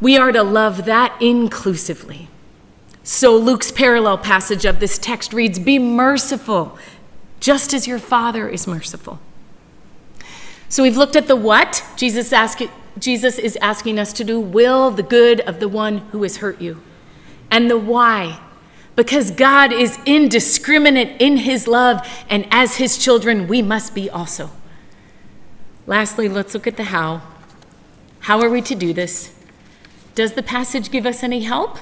We 0.00 0.16
are 0.16 0.32
to 0.32 0.42
love 0.42 0.84
that 0.84 1.20
inclusively. 1.20 2.28
So 3.02 3.36
Luke's 3.36 3.72
parallel 3.72 4.18
passage 4.18 4.64
of 4.64 4.78
this 4.78 4.98
text 4.98 5.32
reads 5.32 5.58
Be 5.58 5.78
merciful 5.78 6.78
just 7.42 7.74
as 7.74 7.88
your 7.88 7.98
Father 7.98 8.48
is 8.48 8.68
merciful. 8.68 9.18
So 10.68 10.84
we've 10.84 10.96
looked 10.96 11.16
at 11.16 11.26
the 11.26 11.36
what 11.36 11.84
Jesus, 11.96 12.32
ask, 12.32 12.60
Jesus 12.98 13.36
is 13.36 13.56
asking 13.56 13.98
us 13.98 14.12
to 14.14 14.24
do 14.24 14.40
will 14.40 14.92
the 14.92 15.02
good 15.02 15.40
of 15.40 15.58
the 15.58 15.68
one 15.68 15.98
who 16.12 16.22
has 16.22 16.36
hurt 16.38 16.60
you, 16.60 16.80
and 17.50 17.68
the 17.68 17.76
why. 17.76 18.40
Because 18.94 19.32
God 19.32 19.72
is 19.72 19.98
indiscriminate 20.06 21.20
in 21.20 21.38
his 21.38 21.66
love, 21.66 22.06
and 22.30 22.46
as 22.50 22.76
his 22.76 22.96
children, 22.96 23.48
we 23.48 23.60
must 23.60 23.92
be 23.92 24.08
also. 24.08 24.50
Lastly, 25.86 26.28
let's 26.28 26.54
look 26.54 26.68
at 26.68 26.76
the 26.76 26.84
how. 26.84 27.22
How 28.20 28.40
are 28.40 28.48
we 28.48 28.62
to 28.62 28.76
do 28.76 28.92
this? 28.92 29.34
Does 30.14 30.34
the 30.34 30.44
passage 30.44 30.92
give 30.92 31.06
us 31.06 31.24
any 31.24 31.40
help? 31.40 31.78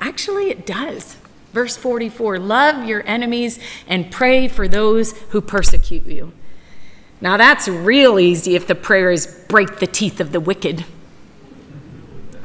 Actually, 0.00 0.50
it 0.50 0.66
does. 0.66 1.18
Verse 1.54 1.76
44 1.76 2.40
Love 2.40 2.84
your 2.84 3.06
enemies 3.06 3.60
and 3.86 4.10
pray 4.10 4.48
for 4.48 4.66
those 4.66 5.12
who 5.30 5.40
persecute 5.40 6.04
you. 6.04 6.32
Now, 7.20 7.36
that's 7.36 7.68
real 7.68 8.18
easy 8.18 8.56
if 8.56 8.66
the 8.66 8.74
prayer 8.74 9.12
is 9.12 9.26
break 9.48 9.78
the 9.78 9.86
teeth 9.86 10.20
of 10.20 10.32
the 10.32 10.40
wicked. 10.40 10.84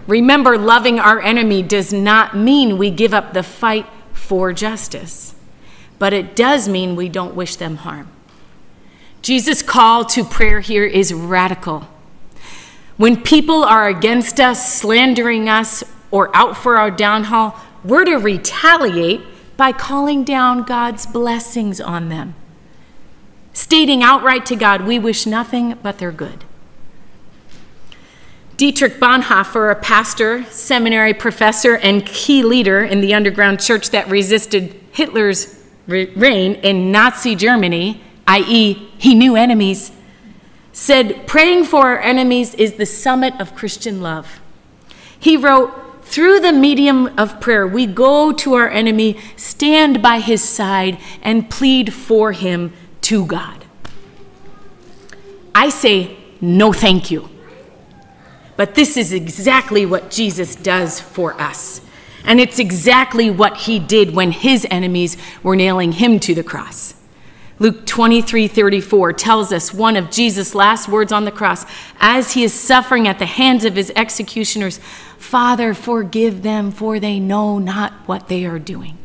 Remember, 0.07 0.57
loving 0.57 0.99
our 0.99 1.19
enemy 1.19 1.63
does 1.63 1.91
not 1.91 2.37
mean 2.37 2.77
we 2.77 2.91
give 2.91 3.13
up 3.13 3.33
the 3.33 3.43
fight 3.43 3.87
for 4.13 4.53
justice, 4.53 5.35
but 5.97 6.13
it 6.13 6.35
does 6.35 6.69
mean 6.69 6.95
we 6.95 7.09
don't 7.09 7.35
wish 7.35 7.55
them 7.55 7.77
harm. 7.77 8.07
Jesus' 9.21 9.61
call 9.61 10.05
to 10.05 10.23
prayer 10.23 10.59
here 10.59 10.85
is 10.85 11.13
radical. 11.13 11.87
When 12.95 13.21
people 13.21 13.63
are 13.63 13.87
against 13.87 14.39
us, 14.39 14.79
slandering 14.79 15.49
us, 15.49 15.83
or 16.11 16.35
out 16.35 16.57
for 16.57 16.77
our 16.77 16.91
downfall, 16.91 17.59
we're 17.83 18.05
to 18.05 18.15
retaliate 18.17 19.21
by 19.57 19.71
calling 19.71 20.23
down 20.23 20.63
God's 20.63 21.05
blessings 21.05 21.81
on 21.81 22.09
them, 22.09 22.35
stating 23.53 24.01
outright 24.01 24.45
to 24.47 24.55
God, 24.55 24.85
we 24.85 24.97
wish 24.97 25.25
nothing 25.25 25.77
but 25.83 25.97
their 25.97 26.11
good. 26.11 26.45
Dietrich 28.55 28.99
Bonhoeffer, 28.99 29.71
a 29.71 29.75
pastor, 29.75 30.43
seminary 30.45 31.13
professor, 31.13 31.77
and 31.77 32.05
key 32.05 32.43
leader 32.43 32.83
in 32.83 32.99
the 32.99 33.13
underground 33.13 33.61
church 33.61 33.89
that 33.91 34.07
resisted 34.09 34.79
Hitler's 34.91 35.63
reign 35.87 36.55
in 36.55 36.91
Nazi 36.91 37.35
Germany, 37.35 38.01
i.e., 38.27 38.73
he 38.97 39.15
knew 39.15 39.35
enemies, 39.35 39.91
said, 40.73 41.25
Praying 41.25 41.65
for 41.65 41.87
our 41.87 41.99
enemies 41.99 42.53
is 42.55 42.73
the 42.73 42.85
summit 42.85 43.33
of 43.39 43.55
Christian 43.55 44.01
love. 44.01 44.41
He 45.19 45.35
wrote, 45.35 45.71
through 46.09 46.39
the 46.39 46.51
medium 46.51 47.07
of 47.19 47.39
prayer, 47.39 47.67
we 47.67 47.85
go 47.85 48.31
to 48.33 48.55
our 48.55 48.67
enemy, 48.67 49.19
stand 49.35 50.01
by 50.01 50.19
his 50.19 50.43
side, 50.43 50.97
and 51.21 51.49
plead 51.49 51.93
for 51.93 52.31
him 52.31 52.73
to 53.01 53.27
God. 53.27 53.65
I 55.53 55.69
say, 55.69 56.17
no, 56.41 56.73
thank 56.73 57.11
you. 57.11 57.29
But 58.57 58.73
this 58.73 58.97
is 58.97 59.13
exactly 59.13 59.85
what 59.85 60.09
Jesus 60.09 60.55
does 60.55 60.99
for 60.99 61.39
us. 61.39 61.81
And 62.25 62.39
it's 62.39 62.57
exactly 62.57 63.29
what 63.29 63.55
he 63.57 63.77
did 63.77 64.15
when 64.15 64.31
his 64.31 64.65
enemies 64.71 65.15
were 65.43 65.55
nailing 65.55 65.91
him 65.91 66.19
to 66.21 66.33
the 66.33 66.43
cross. 66.43 66.95
Luke 67.59 67.85
23 67.85 68.47
34 68.47 69.13
tells 69.13 69.51
us 69.51 69.73
one 69.73 69.97
of 69.97 70.09
Jesus' 70.09 70.55
last 70.55 70.87
words 70.87 71.11
on 71.11 71.25
the 71.25 71.31
cross 71.31 71.65
as 71.99 72.31
he 72.31 72.43
is 72.43 72.53
suffering 72.53 73.07
at 73.07 73.19
the 73.19 73.25
hands 73.25 73.65
of 73.65 73.75
his 73.75 73.91
executioners 73.95 74.79
Father, 75.17 75.73
forgive 75.73 76.43
them, 76.43 76.71
for 76.71 76.97
they 76.97 77.19
know 77.19 77.59
not 77.59 77.91
what 78.05 78.29
they 78.29 78.45
are 78.45 78.57
doing. 78.57 78.97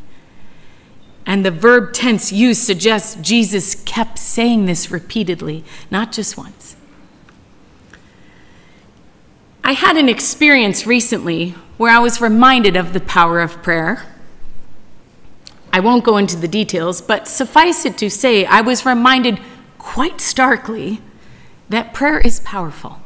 And 1.25 1.45
the 1.45 1.51
verb 1.51 1.91
tense 1.91 2.31
used 2.31 2.61
suggests 2.61 3.15
Jesus 3.21 3.75
kept 3.75 4.17
saying 4.17 4.65
this 4.65 4.89
repeatedly, 4.89 5.65
not 5.91 6.13
just 6.13 6.37
once. 6.37 6.77
I 9.63 9.73
had 9.73 9.97
an 9.97 10.07
experience 10.07 10.87
recently 10.87 11.51
where 11.77 11.91
I 11.91 11.99
was 11.99 12.21
reminded 12.21 12.77
of 12.77 12.93
the 12.93 13.01
power 13.01 13.41
of 13.41 13.61
prayer. 13.61 14.14
I 15.75 15.79
won't 15.81 16.03
go 16.03 16.17
into 16.17 16.37
the 16.37 16.47
details, 16.47 17.01
but 17.01 17.27
suffice 17.27 17.85
it 17.85 17.97
to 17.97 18.09
say, 18.09 18.45
I 18.45 18.61
was 18.61 18.85
reminded 18.85 19.39
quite 19.77 20.21
starkly 20.21 21.01
that 21.69 21.93
prayer 21.93 22.19
is 22.19 22.39
powerful. 22.39 23.01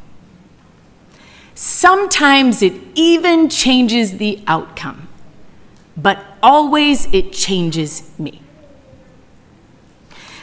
Sometimes 1.54 2.62
it 2.62 2.74
even 2.94 3.48
changes 3.48 4.18
the 4.18 4.42
outcome 4.46 5.08
but 5.96 6.24
always 6.42 7.12
it 7.12 7.32
changes 7.32 8.10
me. 8.18 8.40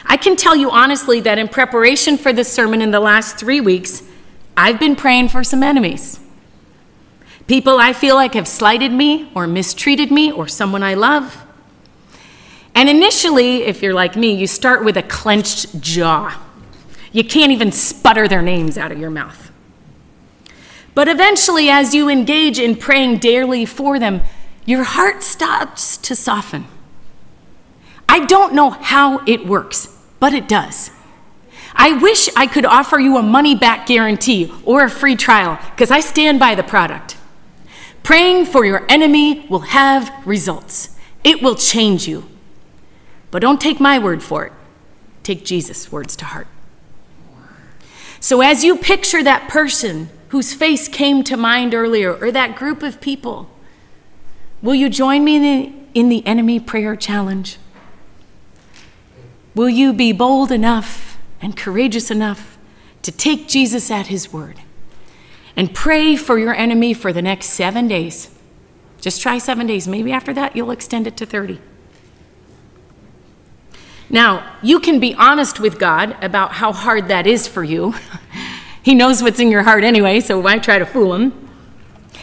I 0.04 0.16
can 0.16 0.36
tell 0.36 0.56
you 0.56 0.70
honestly 0.70 1.20
that 1.20 1.38
in 1.38 1.48
preparation 1.48 2.16
for 2.16 2.32
this 2.32 2.52
sermon 2.52 2.80
in 2.80 2.90
the 2.90 3.00
last 3.00 3.38
three 3.38 3.60
weeks, 3.60 4.02
I've 4.56 4.80
been 4.80 4.96
praying 4.96 5.28
for 5.28 5.44
some 5.44 5.62
enemies. 5.62 6.20
People 7.46 7.78
I 7.78 7.92
feel 7.92 8.14
like 8.14 8.34
have 8.34 8.48
slighted 8.48 8.92
me 8.92 9.30
or 9.34 9.46
mistreated 9.46 10.10
me 10.10 10.30
or 10.30 10.48
someone 10.48 10.82
I 10.82 10.94
love. 10.94 11.44
And 12.78 12.88
initially, 12.88 13.64
if 13.64 13.82
you're 13.82 13.92
like 13.92 14.14
me, 14.14 14.32
you 14.34 14.46
start 14.46 14.84
with 14.84 14.96
a 14.96 15.02
clenched 15.02 15.80
jaw. 15.80 16.40
You 17.10 17.24
can't 17.24 17.50
even 17.50 17.72
sputter 17.72 18.28
their 18.28 18.40
names 18.40 18.78
out 18.78 18.92
of 18.92 19.00
your 19.00 19.10
mouth. 19.10 19.50
But 20.94 21.08
eventually, 21.08 21.68
as 21.70 21.92
you 21.92 22.08
engage 22.08 22.56
in 22.56 22.76
praying 22.76 23.18
daily 23.18 23.64
for 23.64 23.98
them, 23.98 24.20
your 24.64 24.84
heart 24.84 25.24
starts 25.24 25.96
to 25.96 26.14
soften. 26.14 26.66
I 28.08 28.24
don't 28.26 28.54
know 28.54 28.70
how 28.70 29.24
it 29.26 29.44
works, 29.44 29.98
but 30.20 30.32
it 30.32 30.46
does. 30.46 30.92
I 31.74 31.94
wish 31.94 32.28
I 32.36 32.46
could 32.46 32.64
offer 32.64 33.00
you 33.00 33.16
a 33.16 33.24
money 33.24 33.56
back 33.56 33.86
guarantee 33.86 34.54
or 34.64 34.84
a 34.84 34.90
free 34.90 35.16
trial 35.16 35.58
because 35.72 35.90
I 35.90 35.98
stand 35.98 36.38
by 36.38 36.54
the 36.54 36.62
product. 36.62 37.16
Praying 38.04 38.46
for 38.46 38.64
your 38.64 38.86
enemy 38.88 39.48
will 39.48 39.66
have 39.66 40.12
results, 40.24 40.96
it 41.24 41.42
will 41.42 41.56
change 41.56 42.06
you. 42.06 42.37
But 43.30 43.42
don't 43.42 43.60
take 43.60 43.80
my 43.80 43.98
word 43.98 44.22
for 44.22 44.46
it, 44.46 44.52
take 45.22 45.44
Jesus' 45.44 45.92
words 45.92 46.16
to 46.16 46.24
heart. 46.24 46.46
So, 48.20 48.40
as 48.40 48.64
you 48.64 48.76
picture 48.76 49.22
that 49.22 49.48
person 49.48 50.10
whose 50.28 50.52
face 50.52 50.88
came 50.88 51.22
to 51.24 51.36
mind 51.36 51.74
earlier, 51.74 52.14
or 52.14 52.32
that 52.32 52.56
group 52.56 52.82
of 52.82 53.00
people, 53.00 53.48
Will 54.60 54.74
you 54.74 54.88
join 54.88 55.24
me 55.24 55.36
in 55.36 55.42
the, 55.42 55.72
in 55.94 56.08
the 56.08 56.26
enemy 56.26 56.58
prayer 56.58 56.96
challenge? 56.96 57.58
Will 59.54 59.68
you 59.68 59.92
be 59.92 60.12
bold 60.12 60.50
enough 60.50 61.18
and 61.40 61.56
courageous 61.56 62.10
enough 62.10 62.58
to 63.02 63.12
take 63.12 63.48
Jesus 63.48 63.90
at 63.90 64.08
his 64.08 64.32
word 64.32 64.60
and 65.56 65.74
pray 65.74 66.16
for 66.16 66.38
your 66.38 66.54
enemy 66.54 66.92
for 66.92 67.12
the 67.12 67.22
next 67.22 67.50
seven 67.50 67.86
days? 67.86 68.30
Just 69.00 69.22
try 69.22 69.38
seven 69.38 69.66
days. 69.66 69.86
Maybe 69.86 70.10
after 70.10 70.32
that, 70.34 70.56
you'll 70.56 70.72
extend 70.72 71.06
it 71.06 71.16
to 71.18 71.26
30. 71.26 71.60
Now, 74.10 74.56
you 74.62 74.80
can 74.80 75.00
be 75.00 75.14
honest 75.14 75.60
with 75.60 75.78
God 75.78 76.16
about 76.22 76.52
how 76.52 76.72
hard 76.72 77.08
that 77.08 77.26
is 77.26 77.46
for 77.46 77.62
you. 77.62 77.94
he 78.82 78.94
knows 78.94 79.22
what's 79.22 79.40
in 79.40 79.50
your 79.50 79.62
heart 79.62 79.84
anyway, 79.84 80.20
so 80.20 80.40
why 80.40 80.58
try 80.58 80.78
to 80.78 80.86
fool 80.86 81.14
him? 81.14 81.48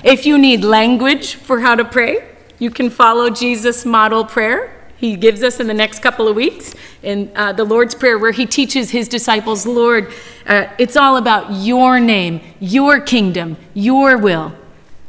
If 0.03 0.25
you 0.25 0.37
need 0.37 0.63
language 0.63 1.35
for 1.35 1.59
how 1.59 1.75
to 1.75 1.85
pray, 1.85 2.27
you 2.59 2.71
can 2.71 2.89
follow 2.89 3.29
Jesus' 3.29 3.85
model 3.85 4.25
prayer. 4.25 4.71
He 4.97 5.15
gives 5.15 5.43
us 5.43 5.59
in 5.59 5.67
the 5.67 5.73
next 5.73 5.99
couple 5.99 6.27
of 6.27 6.35
weeks 6.35 6.73
in 7.03 7.31
uh, 7.35 7.53
the 7.53 7.65
Lord's 7.65 7.93
Prayer, 7.93 8.17
where 8.17 8.31
he 8.31 8.45
teaches 8.45 8.89
his 8.89 9.07
disciples, 9.07 9.65
Lord, 9.65 10.11
uh, 10.47 10.67
it's 10.79 10.95
all 10.95 11.17
about 11.17 11.51
your 11.51 11.99
name, 11.99 12.41
your 12.59 12.99
kingdom, 12.99 13.57
your 13.73 14.17
will. 14.17 14.53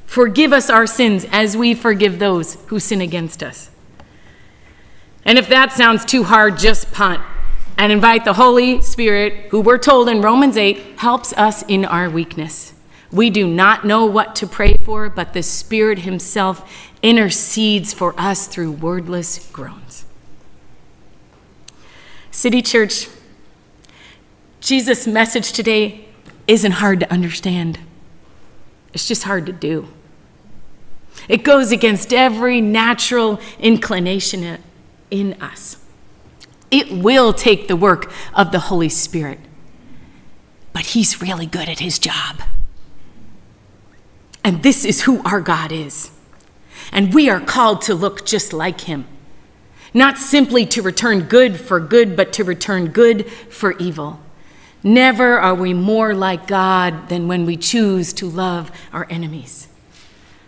Forgive 0.05 0.53
us 0.53 0.69
our 0.71 0.87
sins 0.87 1.25
as 1.31 1.57
we 1.57 1.75
forgive 1.75 2.19
those 2.19 2.55
who 2.67 2.81
sin 2.81 3.01
against 3.01 3.43
us. 3.43 3.71
And 5.27 5.39
if 5.39 5.49
that 5.49 5.73
sounds 5.73 6.05
too 6.05 6.23
hard, 6.23 6.57
just 6.57 6.93
punt 6.93 7.21
and 7.77 7.93
invite 7.93 8.25
the 8.25 8.33
Holy 8.33 8.81
Spirit, 8.81 9.51
who 9.51 9.61
we're 9.61 9.77
told 9.77 10.09
in 10.09 10.23
Romans 10.23 10.57
8 10.57 10.99
helps 10.99 11.33
us 11.35 11.63
in 11.65 11.85
our 11.85 12.09
weakness. 12.09 12.73
We 13.11 13.31
do 13.31 13.47
not 13.47 13.85
know 13.85 14.07
what 14.07 14.37
to 14.37 14.47
pray 14.47 14.75
for, 14.75 15.11
but 15.11 15.33
the 15.33 15.43
Spirit 15.43 16.01
Himself 16.01 16.91
intercedes 17.03 17.93
for 17.93 18.19
us 18.19 18.47
through 18.47 18.73
wordless 18.73 19.51
groans. 19.51 20.05
City 22.31 22.63
Church, 22.63 23.09
Jesus' 24.61 25.07
message 25.07 25.53
today 25.53 26.07
isn't 26.47 26.73
hard 26.73 27.01
to 27.01 27.13
understand, 27.13 27.81
it's 28.93 29.09
just 29.09 29.25
hard 29.25 29.45
to 29.47 29.53
do. 29.53 29.89
It 31.29 31.43
goes 31.43 31.73
against 31.73 32.13
every 32.13 32.61
natural 32.61 33.41
inclination 33.59 34.59
in 35.11 35.35
us. 35.41 35.79
It 36.71 36.91
will 36.91 37.33
take 37.33 37.69
the 37.69 37.77
work 37.77 38.11
of 38.35 38.53
the 38.53 38.59
Holy 38.59 38.89
Spirit, 38.89 39.39
but 40.73 40.87
He's 40.87 41.23
really 41.23 41.47
good 41.47 41.69
at 41.69 41.79
His 41.79 41.99
job. 41.99 42.43
And 44.47 44.63
this 44.63 44.85
is 44.85 45.03
who 45.03 45.23
our 45.25 45.41
God 45.41 45.73
is. 45.73 46.13
And 46.93 47.13
we 47.13 47.29
are 47.29 47.41
called 47.41 47.83
to 47.83 47.97
look 47.97 48.25
just 48.25 48.53
like 48.53 48.83
him. 48.83 49.07
Not 49.93 50.19
simply 50.19 50.65
to 50.67 50.83
return 50.83 51.23
good 51.23 51.59
for 51.59 51.81
good, 51.81 52.17
but 52.17 52.33
to 52.35 52.45
return 52.45 52.89
good 52.89 53.29
for 53.29 53.73
evil. 53.79 54.21
Never 54.85 55.39
are 55.41 55.55
we 55.55 55.75
more 55.75 56.15
like 56.15 56.47
God 56.47 57.09
than 57.09 57.27
when 57.27 57.45
we 57.45 57.57
choose 57.57 58.13
to 58.15 58.29
love 58.29 58.71
our 58.93 59.09
enemies. 59.11 59.67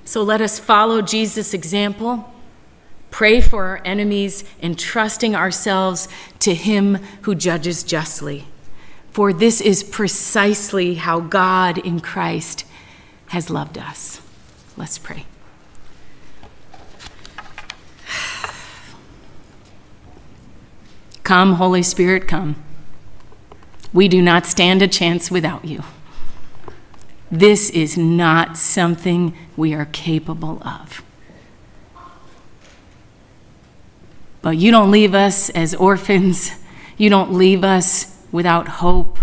So 0.04 0.22
let 0.22 0.40
us 0.40 0.60
follow 0.60 1.02
Jesus' 1.02 1.52
example, 1.52 2.32
pray 3.18 3.40
for 3.40 3.64
our 3.64 3.80
enemies, 3.84 4.44
entrusting 4.62 5.34
ourselves 5.34 6.06
to 6.38 6.54
Him 6.54 6.94
who 7.22 7.34
judges 7.34 7.82
justly. 7.82 8.44
For 9.10 9.32
this 9.32 9.60
is 9.60 9.82
precisely 9.82 10.94
how 10.94 11.18
God 11.18 11.78
in 11.78 11.98
Christ 11.98 12.64
has 13.30 13.50
loved 13.50 13.76
us. 13.76 14.20
Let's 14.76 14.98
pray. 14.98 15.26
Come, 21.24 21.54
Holy 21.54 21.82
Spirit, 21.82 22.28
come. 22.28 22.54
We 23.92 24.06
do 24.06 24.22
not 24.22 24.46
stand 24.46 24.80
a 24.80 24.86
chance 24.86 25.28
without 25.28 25.64
you. 25.64 25.82
This 27.32 27.68
is 27.70 27.98
not 27.98 28.56
something 28.56 29.36
we 29.56 29.74
are 29.74 29.86
capable 29.86 30.62
of. 30.62 31.02
But 34.48 34.56
you 34.56 34.70
don't 34.70 34.90
leave 34.90 35.14
us 35.14 35.50
as 35.50 35.74
orphans. 35.74 36.52
You 36.96 37.10
don't 37.10 37.34
leave 37.34 37.62
us 37.62 38.16
without 38.32 38.66
hope. 38.66 39.18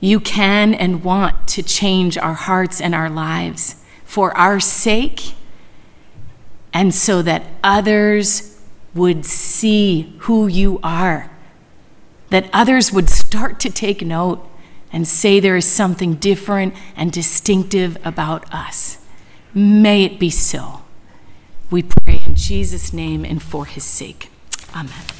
You 0.00 0.18
can 0.18 0.72
and 0.72 1.04
want 1.04 1.46
to 1.48 1.62
change 1.62 2.16
our 2.16 2.32
hearts 2.32 2.80
and 2.80 2.94
our 2.94 3.10
lives 3.10 3.84
for 4.02 4.34
our 4.34 4.58
sake 4.58 5.34
and 6.72 6.94
so 6.94 7.20
that 7.20 7.44
others 7.62 8.58
would 8.94 9.26
see 9.26 10.16
who 10.20 10.46
you 10.46 10.80
are, 10.82 11.30
that 12.30 12.48
others 12.50 12.94
would 12.94 13.10
start 13.10 13.60
to 13.60 13.68
take 13.68 14.00
note 14.00 14.42
and 14.90 15.06
say 15.06 15.38
there 15.38 15.56
is 15.56 15.70
something 15.70 16.14
different 16.14 16.72
and 16.96 17.12
distinctive 17.12 17.98
about 18.06 18.50
us. 18.54 19.04
May 19.52 20.04
it 20.04 20.18
be 20.18 20.30
so. 20.30 20.80
We 21.70 21.82
pray 21.82 22.22
in 22.24 22.36
Jesus' 22.36 22.92
name 22.92 23.24
and 23.24 23.42
for 23.42 23.66
his 23.66 23.84
sake. 23.84 24.30
Amen. 24.74 25.15